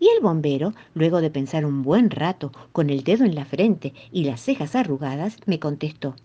Y 0.00 0.08
el 0.08 0.22
bombero, 0.22 0.72
luego 0.94 1.20
de 1.20 1.28
pensar 1.28 1.66
un 1.66 1.82
buen 1.82 2.08
rato, 2.08 2.52
con 2.72 2.88
el 2.88 3.04
dedo 3.04 3.26
en 3.26 3.34
la 3.34 3.44
frente 3.44 3.92
y 4.10 4.24
las 4.24 4.40
cejas 4.40 4.74
arrugadas, 4.74 5.36
me 5.44 5.58
contestó. 5.58 6.16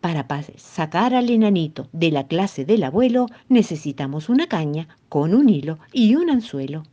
Para 0.00 0.26
sacar 0.56 1.12
al 1.12 1.28
enanito 1.28 1.88
de 1.92 2.10
la 2.10 2.26
clase 2.26 2.64
del 2.64 2.84
abuelo 2.84 3.26
necesitamos 3.50 4.30
una 4.30 4.46
caña 4.46 4.88
con 5.10 5.34
un 5.34 5.50
hilo 5.50 5.78
y 5.92 6.14
un 6.14 6.30
anzuelo. 6.30 6.84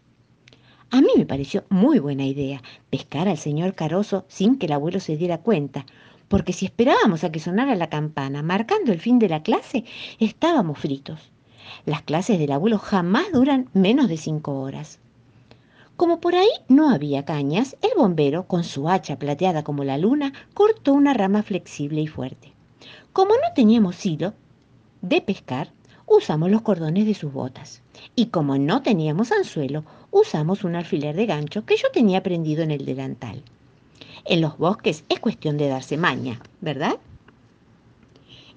A 0.92 1.00
mí 1.00 1.08
me 1.16 1.26
pareció 1.26 1.64
muy 1.70 2.00
buena 2.00 2.26
idea 2.26 2.62
pescar 2.90 3.30
al 3.30 3.38
señor 3.38 3.76
Caroso 3.76 4.26
sin 4.28 4.58
que 4.58 4.66
el 4.66 4.74
abuelo 4.74 5.00
se 5.00 5.16
diera 5.16 5.38
cuenta, 5.38 5.86
porque 6.28 6.52
si 6.52 6.66
esperábamos 6.66 7.24
a 7.24 7.32
que 7.32 7.40
sonara 7.40 7.76
la 7.76 7.88
campana 7.88 8.44
marcando 8.44 8.92
el 8.92 9.00
fin 9.00 9.20
de 9.20 9.30
la 9.30 9.42
clase, 9.42 9.86
estábamos 10.20 10.80
fritos. 10.80 11.32
Las 11.86 12.02
clases 12.02 12.40
del 12.40 12.52
abuelo 12.52 12.80
jamás 12.80 13.32
duran 13.32 13.70
menos 13.74 14.10
de 14.10 14.18
cinco 14.18 14.60
horas. 14.60 15.00
Como 15.98 16.20
por 16.20 16.36
ahí 16.36 16.50
no 16.68 16.90
había 16.90 17.26
cañas, 17.26 17.78
el 17.82 17.92
bombero, 17.96 18.48
con 18.48 18.64
su 18.64 18.90
hacha 18.90 19.18
plateada 19.18 19.64
como 19.64 19.84
la 19.84 19.98
luna, 19.98 20.34
cortó 20.54 20.94
una 20.94 21.14
rama 21.14 21.44
flexible 21.44 22.02
y 22.02 22.08
fuerte. 22.08 22.54
Como 23.14 23.36
no 23.36 23.54
teníamos 23.56 24.06
hilo 24.06 24.34
de 25.02 25.22
pescar, 25.22 25.72
usamos 26.08 26.50
los 26.50 26.64
cordones 26.64 27.06
de 27.06 27.14
sus 27.14 27.32
botas. 27.32 27.82
Y 28.16 28.26
como 28.26 28.58
no 28.58 28.82
teníamos 28.82 29.32
anzuelo, 29.32 29.86
usamos 30.12 30.64
un 30.64 30.76
alfiler 30.76 31.16
de 31.16 31.28
gancho 31.28 31.66
que 31.66 31.78
yo 31.78 31.90
tenía 31.94 32.24
prendido 32.24 32.64
en 32.64 32.72
el 32.72 32.86
delantal. 32.86 33.44
En 34.26 34.42
los 34.42 34.58
bosques 34.58 35.04
es 35.08 35.20
cuestión 35.20 35.58
de 35.58 35.68
darse 35.68 35.98
maña, 35.98 36.42
¿verdad? 36.62 36.98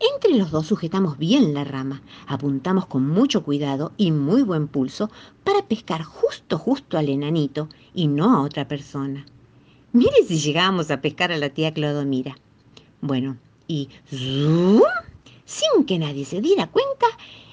Entre 0.00 0.38
los 0.38 0.52
dos 0.52 0.66
sujetamos 0.66 1.18
bien 1.18 1.54
la 1.54 1.64
rama, 1.64 2.02
apuntamos 2.26 2.86
con 2.86 3.08
mucho 3.08 3.42
cuidado 3.42 3.92
y 3.96 4.12
muy 4.12 4.42
buen 4.42 4.68
pulso 4.68 5.10
para 5.42 5.66
pescar 5.66 6.04
justo 6.04 6.56
justo 6.56 6.98
al 6.98 7.08
enanito 7.08 7.68
y 7.94 8.06
no 8.06 8.36
a 8.36 8.42
otra 8.42 8.68
persona. 8.68 9.26
Mire 9.92 10.24
si 10.26 10.38
llegábamos 10.38 10.90
a 10.90 11.00
pescar 11.00 11.32
a 11.32 11.38
la 11.38 11.48
tía 11.48 11.74
Clodomira. 11.74 12.36
Bueno, 13.00 13.38
y 13.66 13.88
¡zum! 14.10 14.82
sin 15.44 15.84
que 15.84 15.98
nadie 15.98 16.24
se 16.24 16.40
diera 16.40 16.68
cuenta, 16.68 17.06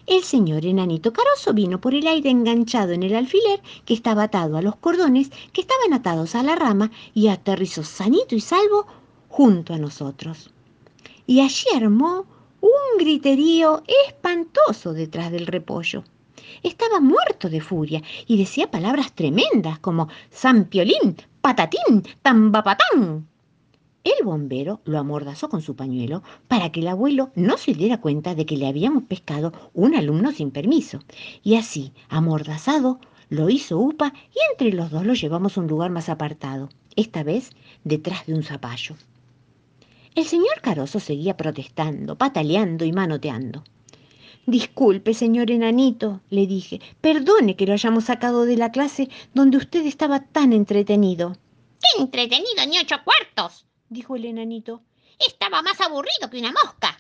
el 0.06 0.24
señor 0.24 0.66
enanito 0.66 1.14
caroso 1.14 1.54
vino 1.54 1.82
por 1.82 1.96
el 1.96 2.06
aire 2.06 2.30
enganchado 2.30 2.92
en 2.92 3.02
el 3.02 3.16
alfiler 3.16 3.62
que 3.86 3.96
estaba 3.96 4.24
atado 4.24 4.58
a 4.58 4.62
los 4.62 4.76
cordones 4.76 5.32
que 5.52 5.62
estaban 5.62 5.94
atados 5.94 6.36
a 6.36 6.44
la 6.44 6.56
rama 6.56 6.92
y 7.16 7.30
aterrizó 7.30 7.84
sanito 7.84 8.36
y 8.36 8.42
salvo 8.42 8.86
junto 9.30 9.74
a 9.74 9.80
nosotros. 9.80 10.52
Y 11.26 11.40
allí 11.40 11.66
armó 11.76 12.26
un 12.66 12.98
griterío 12.98 13.84
espantoso 14.08 14.94
detrás 14.94 15.32
del 15.32 15.46
repollo. 15.46 16.04
Estaba 16.64 17.00
muerto 17.00 17.48
de 17.50 17.62
furia 17.62 18.02
y 18.26 18.38
decía 18.38 18.72
palabras 18.72 19.14
tremendas 19.14 19.78
como 19.80 20.08
San 20.32 20.66
Piolín, 20.66 21.16
Patatín, 21.42 22.04
Tambapatán. 22.24 23.28
El 24.04 24.24
bombero 24.24 24.82
lo 24.86 24.98
amordazó 24.98 25.48
con 25.48 25.62
su 25.62 25.76
pañuelo 25.76 26.24
para 26.48 26.72
que 26.72 26.80
el 26.80 26.88
abuelo 26.88 27.32
no 27.36 27.58
se 27.58 27.74
diera 27.74 28.02
cuenta 28.02 28.34
de 28.34 28.46
que 28.46 28.58
le 28.58 28.68
habíamos 28.68 29.04
pescado 29.04 29.54
un 29.74 29.96
alumno 29.96 30.32
sin 30.32 30.50
permiso. 30.50 31.00
Y 31.44 31.56
así, 31.56 31.92
amordazado, 32.10 33.00
lo 33.30 33.50
hizo 33.50 33.78
UPA 33.78 34.14
y 34.34 34.38
entre 34.52 34.74
los 34.74 34.90
dos 34.90 35.06
lo 35.06 35.14
llevamos 35.14 35.58
a 35.58 35.62
un 35.62 35.68
lugar 35.68 35.92
más 35.92 36.10
apartado, 36.10 36.70
esta 36.96 37.24
vez 37.24 37.52
detrás 37.84 38.26
de 38.26 38.34
un 38.34 38.44
zapallo. 38.44 38.96
El 40.16 40.26
señor 40.26 40.62
Caroso 40.62 41.02
seguía 41.02 41.36
protestando, 41.36 42.18
pataleando 42.18 42.86
y 42.86 42.94
manoteando. 42.94 43.66
Disculpe, 44.46 45.14
señor 45.14 45.52
enanito, 45.52 46.22
le 46.30 46.48
dije, 46.48 46.80
perdone 47.02 47.58
que 47.58 47.66
lo 47.66 47.74
hayamos 47.74 48.06
sacado 48.06 48.46
de 48.46 48.56
la 48.56 48.72
clase 48.72 49.10
donde 49.34 49.58
usted 49.58 49.86
estaba 49.86 50.22
tan 50.22 50.54
entretenido. 50.54 51.36
¡Qué 51.82 52.02
entretenido, 52.02 52.66
ni 52.66 52.80
ocho 52.80 52.96
cuartos! 53.04 53.66
dijo 53.90 54.16
el 54.16 54.24
enanito. 54.24 54.82
Estaba 55.20 55.62
más 55.62 55.82
aburrido 55.82 56.30
que 56.32 56.40
una 56.40 56.54
mosca. 56.54 56.98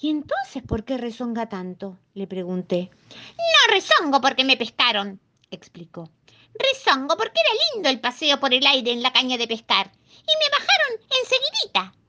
¿Y 0.00 0.08
entonces 0.08 0.62
por 0.62 0.84
qué 0.84 0.96
rezonga 0.96 1.50
tanto? 1.50 1.98
le 2.14 2.26
pregunté. 2.26 2.90
No 3.36 3.74
rezongo 3.74 4.22
porque 4.22 4.44
me 4.44 4.56
pescaron, 4.56 5.20
explicó. 5.50 6.08
Rezongo 6.54 7.18
porque 7.18 7.38
era 7.38 7.74
lindo 7.74 7.90
el 7.90 8.00
paseo 8.00 8.40
por 8.40 8.54
el 8.54 8.66
aire 8.66 8.92
en 8.92 9.02
la 9.02 9.12
caña 9.12 9.36
de 9.36 9.46
pescar. 9.46 9.92
Y 9.92 10.32
me 10.38 10.50
bajaron 10.50 11.20
enseguidita. 11.20 11.99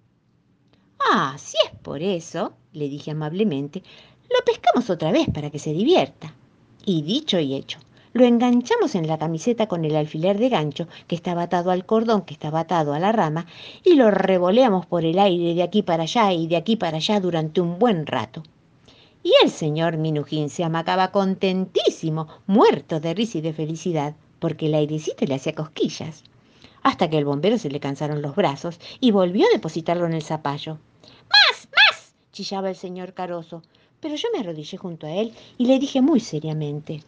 Ah, 1.10 1.36
si 1.38 1.58
es 1.66 1.72
por 1.82 2.02
eso, 2.02 2.54
le 2.74 2.88
dije 2.88 3.12
amablemente, 3.12 3.84
lo 4.30 4.46
pescamos 4.46 4.90
otra 4.90 5.12
vez 5.12 5.28
para 5.34 5.50
que 5.50 5.60
se 5.60 5.74
divierta. 5.74 6.34
Y 6.86 7.02
dicho 7.02 7.40
y 7.40 7.56
hecho, 7.56 7.80
lo 8.14 8.26
enganchamos 8.26 8.96
en 8.96 9.08
la 9.08 9.18
camiseta 9.18 9.68
con 9.68 9.86
el 9.86 9.96
alfiler 9.96 10.38
de 10.38 10.50
gancho 10.50 10.88
que 11.08 11.16
estaba 11.16 11.44
atado 11.44 11.72
al 11.72 11.86
cordón 11.86 12.24
que 12.24 12.34
estaba 12.34 12.62
atado 12.62 12.94
a 12.94 13.00
la 13.00 13.12
rama 13.12 13.46
y 13.84 13.96
lo 13.96 14.12
revoleamos 14.12 14.86
por 14.86 15.06
el 15.06 15.18
aire 15.18 15.54
de 15.54 15.64
aquí 15.64 15.82
para 15.82 16.04
allá 16.04 16.34
y 16.34 16.48
de 16.48 16.58
aquí 16.58 16.76
para 16.76 16.98
allá 16.98 17.20
durante 17.20 17.62
un 17.62 17.80
buen 17.80 18.06
rato. 18.06 18.44
Y 19.24 19.32
el 19.44 19.50
señor 19.50 19.98
Minujín 19.98 20.50
se 20.50 20.64
amacaba 20.64 21.12
contentísimo, 21.12 22.28
muerto 22.48 23.00
de 23.00 23.14
risa 23.14 23.38
y 23.38 23.42
de 23.42 23.54
felicidad, 23.54 24.16
porque 24.40 24.66
el 24.66 24.74
airecito 24.74 25.26
le 25.26 25.36
hacía 25.36 25.54
cosquillas. 25.54 26.24
Hasta 26.84 27.10
que 27.10 27.18
el 27.18 27.26
bombero 27.26 27.58
se 27.58 27.70
le 27.70 27.80
cansaron 27.80 28.22
los 28.22 28.36
brazos 28.36 28.80
y 29.00 29.12
volvió 29.12 29.46
a 29.46 29.54
depositarlo 29.54 30.06
en 30.06 30.14
el 30.14 30.24
zapallo. 30.24 30.80
¡Más, 31.30 31.68
más! 31.68 32.14
chillaba 32.32 32.70
el 32.70 32.76
señor 32.76 33.14
Caroso, 33.14 33.62
pero 34.00 34.16
yo 34.16 34.30
me 34.34 34.40
arrodillé 34.40 34.78
junto 34.78 35.08
a 35.08 35.12
él 35.12 35.34
y 35.58 35.66
le 35.66 35.80
dije 35.80 36.02
muy 36.02 36.20
seriamente. 36.20 37.04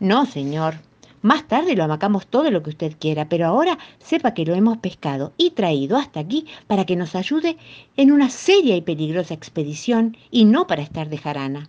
No, 0.00 0.26
señor. 0.26 0.76
Más 1.20 1.48
tarde 1.48 1.74
lo 1.74 1.82
amacamos 1.82 2.28
todo 2.28 2.48
lo 2.50 2.62
que 2.62 2.70
usted 2.70 2.94
quiera, 2.98 3.28
pero 3.28 3.46
ahora 3.46 3.76
sepa 3.98 4.34
que 4.34 4.44
lo 4.44 4.54
hemos 4.54 4.78
pescado 4.78 5.32
y 5.36 5.50
traído 5.50 5.96
hasta 5.96 6.20
aquí 6.20 6.46
para 6.68 6.86
que 6.86 6.94
nos 6.94 7.16
ayude 7.16 7.56
en 7.96 8.12
una 8.12 8.30
seria 8.30 8.76
y 8.76 8.82
peligrosa 8.82 9.34
expedición 9.34 10.16
y 10.30 10.44
no 10.44 10.68
para 10.68 10.82
estar 10.82 11.08
de 11.08 11.18
jarana. 11.18 11.68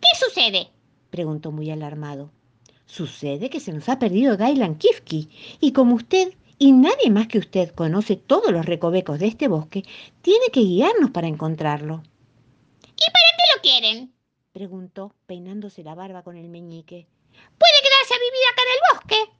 ¿Qué 0.00 0.08
sucede? 0.18 0.70
preguntó 1.10 1.52
muy 1.52 1.70
alarmado. 1.70 2.30
Sucede 2.86 3.50
que 3.50 3.60
se 3.60 3.72
nos 3.72 3.88
ha 3.90 3.98
perdido 3.98 4.36
Gailan 4.38 4.76
Kifki 4.76 5.28
y 5.60 5.72
como 5.72 5.94
usted 5.94 6.32
y 6.58 6.72
nadie 6.72 7.10
más 7.10 7.28
que 7.28 7.38
usted 7.38 7.70
conoce 7.74 8.16
todos 8.16 8.50
los 8.50 8.66
recovecos 8.66 9.18
de 9.18 9.26
este 9.26 9.48
bosque, 9.48 9.82
tiene 10.22 10.46
que 10.52 10.60
guiarnos 10.60 11.10
para 11.10 11.28
encontrarlo. 11.28 12.02
¿Y 12.82 13.10
para 13.10 13.30
qué 13.36 13.54
lo 13.54 13.62
quieren? 13.62 14.14
preguntó, 14.52 15.14
peinándose 15.26 15.82
la 15.82 15.94
barba 15.94 16.22
con 16.22 16.36
el 16.36 16.48
meñique. 16.48 17.06
¿Puede 17.32 17.82
quedarse 17.82 18.14
a 18.14 18.24
vivir 18.24 18.42
acá 18.50 18.62
en 18.62 18.72
el 18.72 18.80
bosque? 18.92 19.36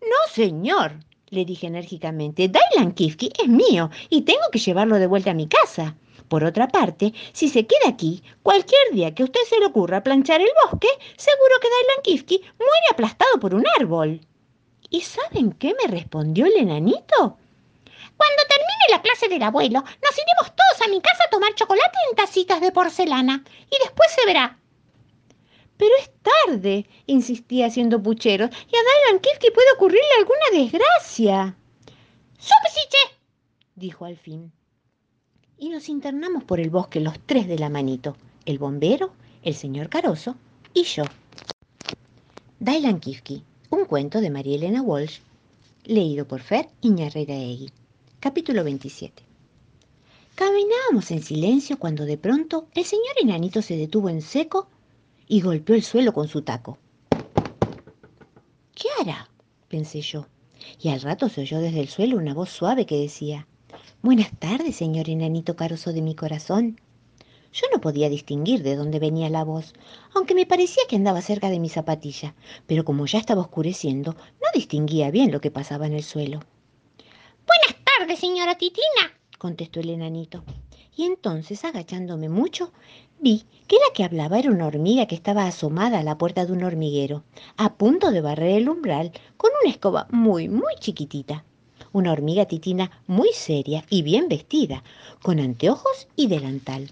No, 0.00 0.32
señor, 0.34 0.98
le 1.30 1.44
dije 1.44 1.68
enérgicamente. 1.68 2.48
Dailan 2.48 2.92
Kifki 2.92 3.32
es 3.40 3.48
mío 3.48 3.90
y 4.10 4.22
tengo 4.22 4.50
que 4.50 4.58
llevarlo 4.58 4.96
de 4.96 5.06
vuelta 5.06 5.30
a 5.30 5.34
mi 5.34 5.46
casa. 5.46 5.96
Por 6.28 6.44
otra 6.44 6.68
parte, 6.68 7.14
si 7.32 7.48
se 7.48 7.66
queda 7.66 7.88
aquí, 7.88 8.22
cualquier 8.42 8.92
día 8.92 9.14
que 9.14 9.22
a 9.22 9.26
usted 9.26 9.40
se 9.48 9.58
le 9.60 9.66
ocurra 9.66 10.02
planchar 10.02 10.40
el 10.40 10.50
bosque, 10.64 10.88
seguro 11.16 11.54
que 11.60 11.68
Dailan 11.68 12.02
Kifki 12.02 12.40
muere 12.58 12.86
aplastado 12.90 13.38
por 13.40 13.54
un 13.54 13.64
árbol. 13.78 14.20
¿Y 14.90 15.02
saben 15.02 15.52
qué 15.52 15.74
me 15.74 15.90
respondió 15.90 16.46
el 16.46 16.56
enanito? 16.56 17.38
Cuando 18.18 18.42
termine 18.48 18.84
la 18.90 19.02
clase 19.02 19.28
del 19.28 19.42
abuelo, 19.42 19.80
nos 19.80 20.18
iremos 20.18 20.56
todos 20.56 20.86
a 20.86 20.90
mi 20.90 21.00
casa 21.00 21.24
a 21.26 21.30
tomar 21.30 21.54
chocolate 21.54 21.98
en 22.10 22.16
tacitas 22.16 22.60
de 22.60 22.72
porcelana. 22.72 23.44
Y 23.70 23.76
después 23.82 24.10
se 24.12 24.26
verá. 24.26 24.58
Pero 25.76 25.90
es 26.00 26.10
tarde, 26.22 26.86
insistía 27.06 27.66
haciendo 27.66 28.02
pucheros, 28.02 28.50
y 28.50 28.76
a 28.76 28.80
Dailan 28.82 29.20
Kifki 29.20 29.50
puede 29.52 29.72
ocurrirle 29.76 30.08
alguna 30.18 30.64
desgracia. 30.64 31.56
¡Súbesiche! 32.38 33.18
dijo 33.76 34.04
al 34.04 34.16
fin. 34.16 34.52
Y 35.56 35.68
nos 35.68 35.88
internamos 35.88 36.42
por 36.44 36.58
el 36.58 36.70
bosque 36.70 37.00
los 37.00 37.20
tres 37.20 37.46
de 37.46 37.58
la 37.58 37.68
manito, 37.68 38.16
el 38.44 38.58
bombero, 38.58 39.12
el 39.42 39.54
señor 39.54 39.88
Caroso 39.88 40.34
y 40.74 40.82
yo. 40.82 41.04
Dailan 42.58 42.98
Kifki, 42.98 43.44
un 43.70 43.84
cuento 43.84 44.20
de 44.20 44.30
María 44.30 44.56
Elena 44.56 44.82
Walsh, 44.82 45.18
leído 45.84 46.26
por 46.26 46.40
Fer. 46.40 46.68
Capítulo 48.20 48.64
27. 48.64 49.22
Caminábamos 50.34 51.10
en 51.10 51.22
silencio 51.22 51.78
cuando 51.78 52.04
de 52.04 52.16
pronto 52.16 52.66
el 52.74 52.84
señor 52.84 53.14
enanito 53.20 53.60
se 53.60 53.76
detuvo 53.76 54.08
en 54.08 54.22
seco 54.22 54.68
y 55.26 55.40
golpeó 55.40 55.74
el 55.74 55.82
suelo 55.82 56.12
con 56.12 56.28
su 56.28 56.42
taco. 56.42 56.78
¿Qué 58.74 58.88
hará? 59.00 59.28
pensé 59.68 60.00
yo. 60.00 60.26
Y 60.80 60.88
al 60.88 61.02
rato 61.02 61.28
se 61.28 61.42
oyó 61.42 61.60
desde 61.60 61.80
el 61.80 61.88
suelo 61.88 62.16
una 62.16 62.34
voz 62.34 62.50
suave 62.50 62.86
que 62.86 62.98
decía, 62.98 63.46
Buenas 64.00 64.30
tardes, 64.38 64.76
señor 64.76 65.10
enanito 65.10 65.56
caroso 65.56 65.92
de 65.92 66.02
mi 66.02 66.14
corazón. 66.14 66.80
Yo 67.52 67.66
no 67.72 67.80
podía 67.80 68.08
distinguir 68.08 68.62
de 68.62 68.76
dónde 68.76 68.98
venía 68.98 69.30
la 69.30 69.42
voz, 69.42 69.72
aunque 70.14 70.34
me 70.34 70.46
parecía 70.46 70.82
que 70.88 70.96
andaba 70.96 71.22
cerca 71.22 71.48
de 71.48 71.58
mi 71.58 71.68
zapatilla, 71.68 72.34
pero 72.66 72.84
como 72.84 73.06
ya 73.06 73.18
estaba 73.18 73.40
oscureciendo, 73.40 74.12
no 74.12 74.48
distinguía 74.54 75.10
bien 75.10 75.32
lo 75.32 75.40
que 75.40 75.50
pasaba 75.50 75.86
en 75.86 75.94
el 75.94 76.02
suelo. 76.02 76.40
Buenas 77.46 77.84
tardes, 77.84 78.18
señora 78.18 78.58
Titina, 78.58 79.12
contestó 79.38 79.80
el 79.80 79.90
enanito. 79.90 80.44
Y 80.94 81.04
entonces, 81.04 81.64
agachándome 81.64 82.28
mucho, 82.28 82.72
vi 83.20 83.44
que 83.66 83.76
la 83.76 83.94
que 83.94 84.04
hablaba 84.04 84.38
era 84.38 84.50
una 84.50 84.66
hormiga 84.66 85.06
que 85.06 85.14
estaba 85.14 85.46
asomada 85.46 86.00
a 86.00 86.02
la 86.02 86.18
puerta 86.18 86.44
de 86.44 86.52
un 86.52 86.64
hormiguero, 86.64 87.22
a 87.56 87.74
punto 87.74 88.10
de 88.10 88.20
barrer 88.20 88.56
el 88.56 88.68
umbral 88.68 89.12
con 89.36 89.50
una 89.62 89.70
escoba 89.70 90.06
muy, 90.10 90.48
muy 90.48 90.74
chiquitita. 90.80 91.44
Una 91.92 92.12
hormiga 92.12 92.44
titina 92.44 92.90
muy 93.06 93.30
seria 93.32 93.84
y 93.88 94.02
bien 94.02 94.28
vestida, 94.28 94.82
con 95.22 95.40
anteojos 95.40 96.08
y 96.16 96.26
delantal. 96.26 96.90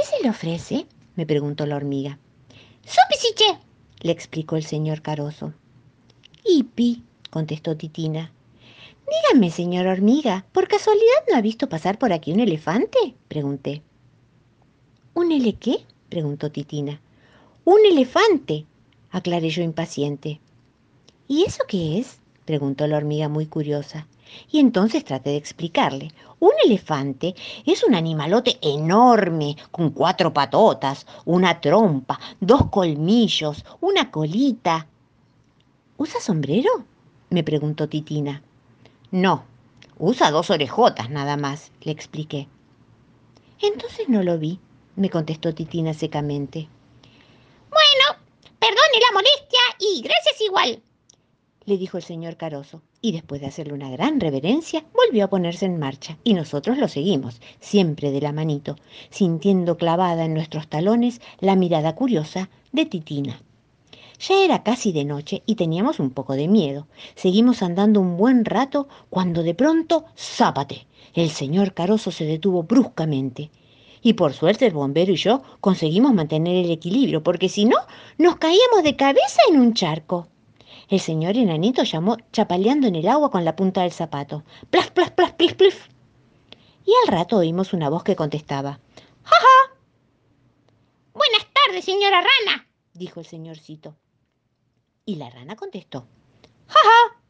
¿Qué 0.00 0.06
se 0.06 0.22
le 0.22 0.30
ofrece? 0.30 0.86
me 1.14 1.26
preguntó 1.26 1.66
la 1.66 1.76
hormiga. 1.76 2.18
¡Supisiche! 2.86 3.58
le 4.00 4.12
explicó 4.12 4.56
el 4.56 4.64
señor 4.64 5.02
Caroso. 5.02 5.52
Hipi, 6.42 7.02
contestó 7.28 7.76
Titina. 7.76 8.32
Dígame, 9.06 9.50
señor 9.50 9.86
hormiga, 9.86 10.46
¿por 10.52 10.68
casualidad 10.68 11.26
no 11.28 11.36
ha 11.36 11.42
visto 11.42 11.68
pasar 11.68 11.98
por 11.98 12.14
aquí 12.14 12.32
un 12.32 12.40
elefante? 12.40 13.14
pregunté. 13.28 13.82
¿Un 15.12 15.32
ele 15.32 15.56
qué? 15.56 15.84
preguntó 16.08 16.50
Titina. 16.50 16.98
Un 17.66 17.80
elefante, 17.84 18.64
aclaré 19.10 19.50
yo 19.50 19.62
impaciente. 19.62 20.40
¿Y 21.28 21.42
eso 21.42 21.64
qué 21.68 21.98
es? 21.98 22.20
preguntó 22.46 22.86
la 22.86 22.96
hormiga 22.96 23.28
muy 23.28 23.44
curiosa. 23.44 24.06
Y 24.50 24.58
entonces 24.58 25.04
traté 25.04 25.30
de 25.30 25.36
explicarle. 25.36 26.12
Un 26.38 26.52
elefante 26.64 27.34
es 27.66 27.84
un 27.84 27.94
animalote 27.94 28.58
enorme, 28.62 29.56
con 29.70 29.90
cuatro 29.90 30.32
patotas, 30.32 31.06
una 31.24 31.60
trompa, 31.60 32.18
dos 32.40 32.66
colmillos, 32.70 33.64
una 33.80 34.10
colita. 34.10 34.86
¿Usa 35.98 36.20
sombrero? 36.20 36.70
me 37.30 37.44
preguntó 37.44 37.88
Titina. 37.88 38.42
No, 39.10 39.44
usa 39.98 40.30
dos 40.30 40.50
orejotas 40.50 41.10
nada 41.10 41.36
más, 41.36 41.72
le 41.82 41.92
expliqué. 41.92 42.48
Entonces 43.60 44.08
no 44.08 44.22
lo 44.22 44.38
vi, 44.38 44.58
me 44.96 45.10
contestó 45.10 45.54
Titina 45.54 45.94
secamente. 45.94 46.68
Bueno, 47.68 48.20
perdone 48.58 49.00
la 49.08 49.14
molestia 49.14 49.60
y 49.78 50.02
gracias 50.02 50.40
igual, 50.40 50.82
le 51.66 51.76
dijo 51.76 51.98
el 51.98 52.02
señor 52.02 52.36
Caroso, 52.36 52.82
y 53.02 53.12
después 53.12 53.40
de 53.40 53.46
hacerle 53.46 53.74
una 53.74 53.90
gran 53.90 54.20
reverencia, 54.20 54.84
volvió 54.94 55.24
a 55.24 55.30
ponerse 55.30 55.66
en 55.66 55.78
marcha, 55.78 56.18
y 56.24 56.34
nosotros 56.34 56.78
lo 56.78 56.88
seguimos, 56.88 57.40
siempre 57.60 58.10
de 58.10 58.20
la 58.20 58.32
manito, 58.32 58.76
sintiendo 59.10 59.76
clavada 59.76 60.24
en 60.24 60.34
nuestros 60.34 60.68
talones 60.68 61.20
la 61.40 61.56
mirada 61.56 61.94
curiosa 61.94 62.50
de 62.72 62.86
Titina. 62.86 63.40
Ya 64.20 64.44
era 64.44 64.62
casi 64.62 64.92
de 64.92 65.06
noche 65.06 65.42
y 65.46 65.54
teníamos 65.54 65.98
un 65.98 66.10
poco 66.10 66.34
de 66.34 66.46
miedo. 66.46 66.86
Seguimos 67.14 67.62
andando 67.62 68.00
un 68.00 68.18
buen 68.18 68.44
rato 68.44 68.86
cuando 69.08 69.42
de 69.42 69.54
pronto, 69.54 70.04
¡zápate! 70.14 70.86
El 71.14 71.30
señor 71.30 71.72
Caroso 71.72 72.10
se 72.10 72.26
detuvo 72.26 72.62
bruscamente. 72.64 73.50
Y 74.02 74.12
por 74.14 74.34
suerte 74.34 74.66
el 74.66 74.74
bombero 74.74 75.12
y 75.12 75.16
yo 75.16 75.42
conseguimos 75.60 76.12
mantener 76.12 76.64
el 76.64 76.70
equilibrio, 76.70 77.22
porque 77.22 77.48
si 77.48 77.64
no, 77.64 77.76
nos 78.18 78.36
caíamos 78.36 78.82
de 78.82 78.96
cabeza 78.96 79.40
en 79.50 79.58
un 79.58 79.72
charco. 79.72 80.28
El 80.90 80.98
señor 80.98 81.36
enanito 81.36 81.84
llamó 81.84 82.16
chapaleando 82.32 82.88
en 82.88 82.96
el 82.96 83.06
agua 83.06 83.30
con 83.30 83.44
la 83.44 83.54
punta 83.54 83.82
del 83.82 83.92
zapato. 83.92 84.42
¡Plaf, 84.70 84.90
plaf, 84.90 85.12
plaf, 85.12 85.34
plif, 85.34 85.54
plif! 85.54 85.86
Y 86.84 86.92
al 87.04 87.12
rato 87.16 87.36
oímos 87.36 87.72
una 87.72 87.88
voz 87.88 88.02
que 88.02 88.16
contestaba. 88.16 88.80
¡Ja, 89.22 89.36
ja! 89.36 89.76
Buenas 91.12 91.46
tardes, 91.52 91.84
señora 91.84 92.20
rana, 92.20 92.68
dijo 92.92 93.20
el 93.20 93.26
señorcito. 93.26 93.94
Y 95.04 95.14
la 95.14 95.30
rana 95.30 95.54
contestó. 95.54 96.08
¡Ja, 96.66 96.80
ja! 96.82 97.22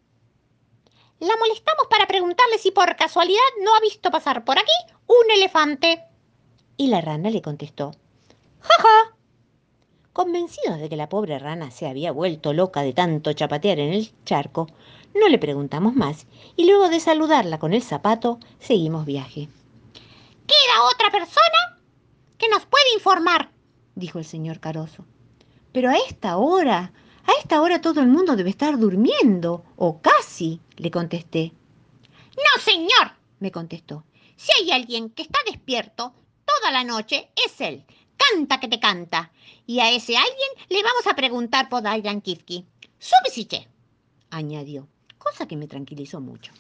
La 1.19 1.37
molestamos 1.37 1.87
para 1.91 2.07
preguntarle 2.07 2.57
si 2.57 2.71
por 2.71 2.97
casualidad 2.97 3.41
no 3.63 3.77
ha 3.77 3.81
visto 3.81 4.11
pasar 4.11 4.43
por 4.43 4.59
aquí 4.59 4.73
un 5.07 5.31
elefante. 5.37 6.03
Y 6.79 6.87
la 6.87 7.03
rana 7.03 7.29
le 7.29 7.43
contestó. 7.43 7.91
¡Ja, 8.61 8.83
ja! 8.83 9.17
Convencidos 10.21 10.79
de 10.79 10.91
que 10.91 10.97
la 10.97 11.09
pobre 11.09 11.39
rana 11.39 11.71
se 11.71 11.87
había 11.89 12.13
vuelto 12.13 12.53
loca 12.53 12.83
de 12.83 12.93
tanto 12.93 13.33
chapatear 13.33 13.79
en 13.79 13.95
el 13.95 14.13
charco, 14.27 14.67
no 15.15 15.29
le 15.29 15.39
preguntamos 15.39 15.95
más 15.95 16.27
y 16.57 16.67
luego 16.67 16.91
de 16.91 17.01
saludarla 17.01 17.59
con 17.59 17.73
el 17.73 17.83
zapato, 17.83 18.39
seguimos 18.59 19.07
viaje. 19.07 19.49
¿Queda 20.47 20.85
otra 20.95 21.11
persona 21.11 21.81
que 22.37 22.51
nos 22.51 22.67
puede 22.67 22.93
informar? 22.93 23.51
dijo 23.95 24.19
el 24.19 24.27
señor 24.27 24.61
Caroso. 24.61 25.07
Pero 25.73 25.89
a 25.89 25.97
esta 25.97 26.37
hora, 26.37 26.93
a 27.25 27.33
esta 27.41 27.63
hora 27.63 27.81
todo 27.81 28.03
el 28.03 28.09
mundo 28.09 28.37
debe 28.37 28.51
estar 28.51 28.79
durmiendo, 28.79 29.65
o 29.77 30.03
casi, 30.03 30.61
le 30.77 30.91
contesté. 30.91 31.55
No, 32.37 32.63
señor, 32.63 33.15
me 33.39 33.51
contestó. 33.51 34.05
Si 34.37 34.51
hay 34.61 34.71
alguien 34.71 35.09
que 35.09 35.23
está 35.23 35.39
despierto 35.47 36.13
toda 36.45 36.73
la 36.73 36.85
noche, 36.85 37.31
es 37.43 37.59
él 37.63 37.87
canta 38.29 38.61
que 38.61 38.69
te 38.69 38.81
canta. 38.81 39.33
Y 39.67 39.81
a 39.81 39.91
ese 39.91 40.17
alguien 40.17 40.49
le 40.69 40.83
vamos 40.83 41.07
a 41.07 41.15
preguntar 41.15 41.69
por 41.69 41.83
Dailan 41.83 42.21
Kifki. 42.21 42.65
Subisiche, 42.99 43.69
añadió, 44.31 44.89
cosa 45.19 45.47
que 45.47 45.57
me 45.57 45.67
tranquilizó 45.67 46.21
mucho. 46.21 46.53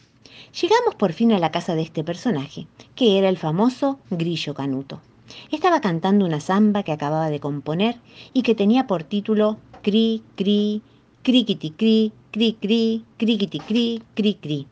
Llegamos 0.61 0.94
por 0.94 1.12
fin 1.12 1.33
a 1.33 1.38
la 1.38 1.51
casa 1.51 1.75
de 1.75 1.83
este 1.83 2.05
personaje, 2.05 2.66
que 2.94 3.18
era 3.18 3.29
el 3.29 3.38
famoso 3.38 3.99
Grillo 4.11 4.55
Canuto. 4.55 5.01
Estaba 5.51 5.81
cantando 5.81 6.25
una 6.25 6.40
samba 6.40 6.83
que 6.83 6.92
acababa 6.92 7.31
de 7.31 7.40
componer 7.40 8.01
y 8.33 8.42
que 8.42 8.55
tenía 8.55 8.87
por 8.87 9.05
título 9.05 9.59
Cri, 9.83 10.23
Cri, 10.37 10.83
Criquiti 11.23 11.70
Cri, 11.70 12.12
Cri, 12.31 12.55
Cri, 12.55 13.05
Criquiti 13.16 13.59
Cri, 13.61 14.03
Cri, 14.14 14.35
Cri. 14.35 14.66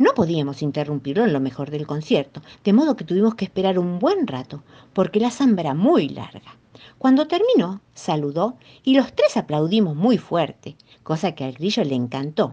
No 0.00 0.14
podíamos 0.14 0.62
interrumpirlo 0.62 1.26
en 1.26 1.34
lo 1.34 1.40
mejor 1.40 1.70
del 1.70 1.86
concierto, 1.86 2.40
de 2.64 2.72
modo 2.72 2.96
que 2.96 3.04
tuvimos 3.04 3.34
que 3.34 3.44
esperar 3.44 3.78
un 3.78 3.98
buen 3.98 4.26
rato, 4.26 4.62
porque 4.94 5.20
la 5.20 5.30
samba 5.30 5.60
era 5.60 5.74
muy 5.74 6.08
larga. 6.08 6.56
Cuando 6.96 7.26
terminó, 7.26 7.82
saludó 7.92 8.56
y 8.82 8.94
los 8.94 9.12
tres 9.12 9.36
aplaudimos 9.36 9.94
muy 9.94 10.16
fuerte, 10.16 10.74
cosa 11.02 11.32
que 11.32 11.44
al 11.44 11.52
grillo 11.52 11.84
le 11.84 11.96
encantó, 11.96 12.52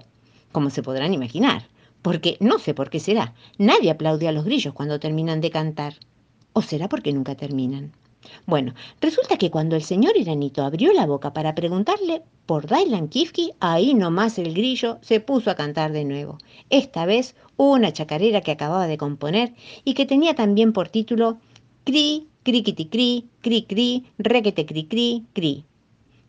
como 0.51 0.69
se 0.69 0.83
podrán 0.83 1.13
imaginar, 1.13 1.69
porque 2.01 2.35
no 2.41 2.59
sé 2.59 2.73
por 2.73 2.89
qué 2.89 2.99
será, 2.99 3.33
nadie 3.57 3.91
aplaude 3.91 4.27
a 4.27 4.33
los 4.33 4.43
grillos 4.43 4.73
cuando 4.73 4.99
terminan 4.99 5.39
de 5.39 5.49
cantar. 5.49 5.93
¿O 6.51 6.61
será 6.61 6.89
porque 6.89 7.13
nunca 7.13 7.35
terminan? 7.35 7.93
Bueno, 8.45 8.73
resulta 9.01 9.37
que 9.37 9.51
cuando 9.51 9.75
el 9.75 9.83
señor 9.83 10.17
Iranito 10.17 10.63
abrió 10.63 10.93
la 10.93 11.05
boca 11.05 11.33
para 11.33 11.55
preguntarle 11.55 12.23
por 12.45 12.67
Dailan 12.67 13.09
Kifki, 13.09 13.53
ahí 13.59 13.93
nomás 13.93 14.37
el 14.39 14.53
grillo 14.53 14.99
se 15.01 15.19
puso 15.19 15.51
a 15.51 15.55
cantar 15.55 15.91
de 15.91 16.05
nuevo. 16.05 16.37
Esta 16.69 17.05
vez 17.05 17.35
una 17.57 17.93
chacarera 17.93 18.41
que 18.41 18.51
acababa 18.51 18.87
de 18.87 18.97
componer 18.97 19.53
y 19.83 19.93
que 19.93 20.05
tenía 20.05 20.35
también 20.35 20.73
por 20.73 20.89
título 20.89 21.39
Cri, 21.83 22.27
criquiti 22.43 22.85
cri, 22.87 23.29
cri 23.41 23.63
cri, 23.63 24.05
requete 24.17 24.65
cri 24.65 24.85
cri, 24.85 25.25
cri, 25.33 25.65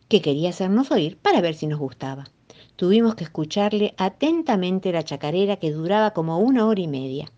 que 0.07 0.21
quería 0.21 0.49
hacernos 0.49 0.91
oír 0.91 1.17
para 1.17 1.41
ver 1.41 1.55
si 1.55 1.67
nos 1.67 1.79
gustaba. 1.79 2.29
Tuvimos 2.75 3.15
que 3.15 3.25
escucharle 3.25 3.93
atentamente 3.97 4.91
la 4.91 5.03
chacarera 5.03 5.57
que 5.57 5.71
duraba 5.71 6.11
como 6.11 6.39
una 6.39 6.65
hora 6.65 6.79
y 6.79 6.87
media. 6.87 7.31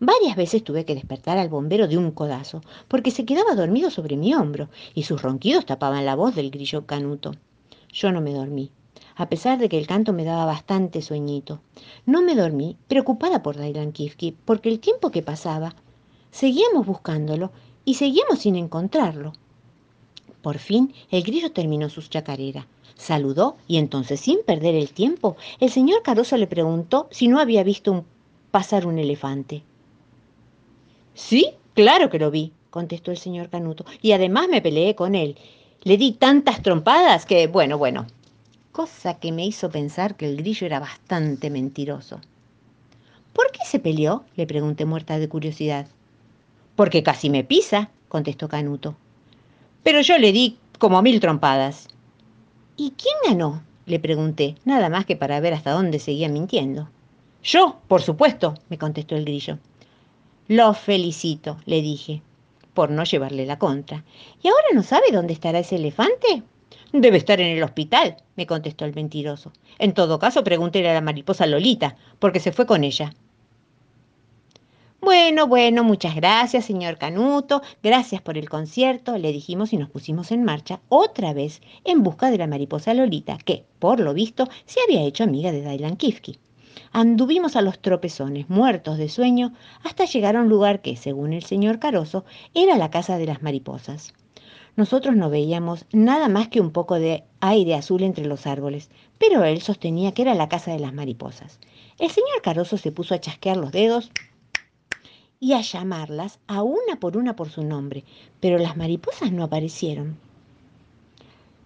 Varias 0.00 0.36
veces 0.36 0.62
tuve 0.62 0.84
que 0.84 0.94
despertar 0.94 1.38
al 1.38 1.48
bombero 1.48 1.88
de 1.88 1.98
un 1.98 2.12
codazo, 2.12 2.60
porque 2.86 3.10
se 3.10 3.24
quedaba 3.24 3.56
dormido 3.56 3.90
sobre 3.90 4.16
mi 4.16 4.32
hombro 4.32 4.68
y 4.94 5.02
sus 5.02 5.20
ronquidos 5.20 5.66
tapaban 5.66 6.06
la 6.06 6.14
voz 6.14 6.36
del 6.36 6.52
grillo 6.52 6.86
canuto. 6.86 7.32
Yo 7.92 8.12
no 8.12 8.20
me 8.20 8.32
dormí, 8.32 8.70
a 9.16 9.28
pesar 9.28 9.58
de 9.58 9.68
que 9.68 9.76
el 9.76 9.88
canto 9.88 10.12
me 10.12 10.24
daba 10.24 10.44
bastante 10.44 11.02
sueñito. 11.02 11.60
No 12.06 12.22
me 12.22 12.36
dormí, 12.36 12.76
preocupada 12.86 13.42
por 13.42 13.56
Dailan 13.56 13.90
Kifki, 13.90 14.36
porque 14.44 14.68
el 14.68 14.78
tiempo 14.78 15.10
que 15.10 15.22
pasaba, 15.22 15.74
seguíamos 16.30 16.86
buscándolo 16.86 17.50
y 17.84 17.94
seguíamos 17.94 18.38
sin 18.38 18.54
encontrarlo. 18.54 19.32
Por 20.42 20.58
fin 20.58 20.94
el 21.10 21.24
grillo 21.24 21.50
terminó 21.50 21.88
su 21.88 22.02
chacarera. 22.02 22.68
Saludó 22.94 23.56
y 23.66 23.78
entonces, 23.78 24.20
sin 24.20 24.44
perder 24.44 24.76
el 24.76 24.92
tiempo, 24.92 25.36
el 25.58 25.70
señor 25.70 26.02
Caroso 26.02 26.36
le 26.36 26.46
preguntó 26.46 27.08
si 27.10 27.26
no 27.26 27.40
había 27.40 27.64
visto 27.64 28.04
pasar 28.52 28.86
un 28.86 29.00
elefante. 29.00 29.64
Sí, 31.18 31.50
claro 31.74 32.10
que 32.10 32.20
lo 32.20 32.30
vi, 32.30 32.52
contestó 32.70 33.10
el 33.10 33.18
señor 33.18 33.50
Canuto, 33.50 33.84
y 34.00 34.12
además 34.12 34.46
me 34.48 34.62
peleé 34.62 34.94
con 34.94 35.16
él. 35.16 35.36
Le 35.82 35.96
di 35.96 36.12
tantas 36.12 36.62
trompadas 36.62 37.26
que, 37.26 37.48
bueno, 37.48 37.76
bueno. 37.76 38.06
Cosa 38.70 39.18
que 39.18 39.32
me 39.32 39.44
hizo 39.44 39.68
pensar 39.68 40.14
que 40.14 40.26
el 40.26 40.36
grillo 40.36 40.64
era 40.64 40.78
bastante 40.78 41.50
mentiroso. 41.50 42.20
¿Por 43.32 43.50
qué 43.50 43.64
se 43.64 43.80
peleó? 43.80 44.24
le 44.36 44.46
pregunté 44.46 44.84
muerta 44.84 45.18
de 45.18 45.28
curiosidad. 45.28 45.88
Porque 46.76 47.02
casi 47.02 47.30
me 47.30 47.42
pisa, 47.42 47.90
contestó 48.08 48.48
Canuto. 48.48 48.94
Pero 49.82 50.00
yo 50.02 50.18
le 50.18 50.30
di 50.30 50.56
como 50.78 51.02
mil 51.02 51.18
trompadas. 51.18 51.88
¿Y 52.76 52.92
quién 52.92 53.16
ganó? 53.26 53.64
le 53.86 53.98
pregunté, 53.98 54.54
nada 54.64 54.88
más 54.88 55.04
que 55.04 55.16
para 55.16 55.40
ver 55.40 55.52
hasta 55.52 55.72
dónde 55.72 55.98
seguía 55.98 56.28
mintiendo. 56.28 56.88
Yo, 57.42 57.80
por 57.88 58.02
supuesto, 58.02 58.54
me 58.68 58.78
contestó 58.78 59.16
el 59.16 59.24
grillo. 59.24 59.58
Lo 60.48 60.72
felicito, 60.72 61.58
le 61.66 61.82
dije, 61.82 62.22
por 62.72 62.90
no 62.90 63.04
llevarle 63.04 63.44
la 63.44 63.58
contra. 63.58 64.02
¿Y 64.42 64.48
ahora 64.48 64.68
no 64.72 64.82
sabe 64.82 65.12
dónde 65.12 65.34
estará 65.34 65.58
ese 65.58 65.76
elefante? 65.76 66.42
Debe 66.90 67.18
estar 67.18 67.38
en 67.38 67.54
el 67.54 67.62
hospital, 67.62 68.16
me 68.34 68.46
contestó 68.46 68.86
el 68.86 68.94
mentiroso. 68.94 69.52
En 69.78 69.92
todo 69.92 70.18
caso, 70.18 70.42
pregúntele 70.42 70.88
a 70.88 70.94
la 70.94 71.02
mariposa 71.02 71.46
Lolita, 71.46 71.96
porque 72.18 72.40
se 72.40 72.52
fue 72.52 72.64
con 72.64 72.82
ella. 72.82 73.12
Bueno, 75.02 75.46
bueno, 75.46 75.84
muchas 75.84 76.14
gracias, 76.14 76.64
señor 76.64 76.96
Canuto. 76.96 77.60
Gracias 77.82 78.22
por 78.22 78.38
el 78.38 78.48
concierto, 78.48 79.18
le 79.18 79.32
dijimos 79.32 79.74
y 79.74 79.76
nos 79.76 79.90
pusimos 79.90 80.32
en 80.32 80.44
marcha 80.44 80.80
otra 80.88 81.34
vez 81.34 81.60
en 81.84 82.02
busca 82.02 82.30
de 82.30 82.38
la 82.38 82.46
mariposa 82.46 82.94
Lolita, 82.94 83.36
que, 83.36 83.66
por 83.78 84.00
lo 84.00 84.14
visto, 84.14 84.48
se 84.64 84.80
había 84.80 85.02
hecho 85.02 85.24
amiga 85.24 85.52
de 85.52 85.60
Dylan 85.60 85.96
Kifke. 85.96 86.38
Anduvimos 86.92 87.56
a 87.56 87.62
los 87.62 87.78
tropezones, 87.80 88.48
muertos 88.48 88.98
de 88.98 89.08
sueño, 89.08 89.52
hasta 89.84 90.04
llegar 90.04 90.36
a 90.36 90.40
un 90.40 90.48
lugar 90.48 90.82
que, 90.82 90.96
según 90.96 91.32
el 91.32 91.44
señor 91.44 91.78
Caroso, 91.78 92.24
era 92.54 92.76
la 92.76 92.90
casa 92.90 93.18
de 93.18 93.26
las 93.26 93.42
mariposas. 93.42 94.14
Nosotros 94.76 95.16
no 95.16 95.28
veíamos 95.28 95.86
nada 95.92 96.28
más 96.28 96.48
que 96.48 96.60
un 96.60 96.70
poco 96.70 96.94
de 96.94 97.24
aire 97.40 97.74
azul 97.74 98.02
entre 98.02 98.26
los 98.26 98.46
árboles, 98.46 98.90
pero 99.18 99.42
él 99.44 99.60
sostenía 99.60 100.12
que 100.12 100.22
era 100.22 100.34
la 100.34 100.48
casa 100.48 100.70
de 100.70 100.78
las 100.78 100.94
mariposas. 100.94 101.58
El 101.98 102.10
señor 102.10 102.42
Caroso 102.42 102.76
se 102.76 102.92
puso 102.92 103.14
a 103.14 103.20
chasquear 103.20 103.56
los 103.56 103.72
dedos 103.72 104.12
y 105.40 105.54
a 105.54 105.62
llamarlas 105.62 106.38
a 106.46 106.62
una 106.62 107.00
por 107.00 107.16
una 107.16 107.34
por 107.34 107.50
su 107.50 107.64
nombre, 107.64 108.04
pero 108.38 108.58
las 108.58 108.76
mariposas 108.76 109.32
no 109.32 109.42
aparecieron. 109.42 110.16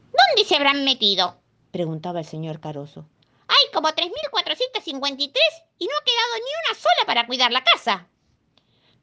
¿Dónde 0.04 0.48
se 0.48 0.56
habrán 0.56 0.84
metido? 0.84 1.36
preguntaba 1.70 2.20
el 2.20 2.26
señor 2.26 2.60
Caroso. 2.60 3.04
Hay 3.52 3.72
como 3.74 3.88
3.453 3.88 5.30
y 5.78 5.86
no 5.86 5.92
ha 5.92 6.04
quedado 6.04 6.34
ni 6.36 6.50
una 6.64 6.74
sola 6.74 7.06
para 7.06 7.26
cuidar 7.26 7.52
la 7.52 7.62
casa. 7.62 8.08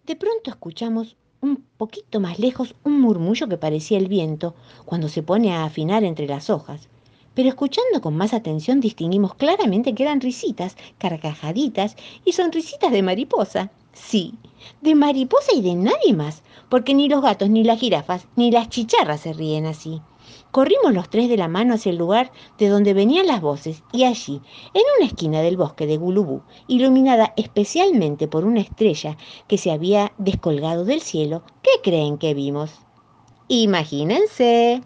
De 0.05 0.15
pronto 0.15 0.49
escuchamos 0.49 1.15
un 1.41 1.67
poquito 1.77 2.19
más 2.19 2.39
lejos 2.39 2.73
un 2.83 2.99
murmullo 2.99 3.47
que 3.47 3.57
parecía 3.57 3.99
el 3.99 4.07
viento 4.07 4.55
cuando 4.85 5.07
se 5.07 5.21
pone 5.21 5.53
a 5.53 5.65
afinar 5.65 6.03
entre 6.03 6.25
las 6.25 6.49
hojas. 6.49 6.89
Pero 7.35 7.47
escuchando 7.49 8.01
con 8.01 8.17
más 8.17 8.33
atención 8.33 8.79
distinguimos 8.79 9.35
claramente 9.35 9.93
que 9.93 10.01
eran 10.01 10.19
risitas, 10.19 10.75
carcajaditas 10.97 11.95
y 12.25 12.31
sonrisitas 12.31 12.91
de 12.91 13.03
mariposa. 13.03 13.69
Sí, 13.93 14.33
de 14.81 14.95
mariposa 14.95 15.53
y 15.53 15.61
de 15.61 15.75
nadie 15.75 16.13
más, 16.13 16.41
porque 16.69 16.95
ni 16.95 17.07
los 17.07 17.21
gatos, 17.21 17.49
ni 17.51 17.63
las 17.63 17.79
jirafas, 17.79 18.27
ni 18.35 18.49
las 18.49 18.69
chicharras 18.69 19.21
se 19.21 19.33
ríen 19.33 19.67
así. 19.67 20.01
Corrimos 20.51 20.93
los 20.93 21.09
tres 21.09 21.29
de 21.29 21.37
la 21.37 21.47
mano 21.47 21.75
hacia 21.75 21.91
el 21.91 21.97
lugar 21.97 22.31
de 22.57 22.69
donde 22.69 22.93
venían 22.93 23.27
las 23.27 23.39
voces 23.39 23.83
y 23.91 24.05
allí, 24.05 24.41
en 24.73 24.81
una 24.97 25.07
esquina 25.07 25.41
del 25.41 25.57
bosque 25.57 25.85
de 25.85 25.97
Gulubú, 25.97 26.41
iluminada 26.67 27.33
especialmente 27.37 28.27
por 28.27 28.45
una 28.45 28.61
estrella 28.61 29.15
que 29.47 29.59
se 29.59 29.71
había 29.71 30.11
descolgado 30.17 30.85
del 30.85 31.01
cielo, 31.01 31.43
¿qué 31.61 31.69
creen 31.83 32.17
que 32.17 32.33
vimos? 32.33 32.79
Imagínense. 33.47 34.81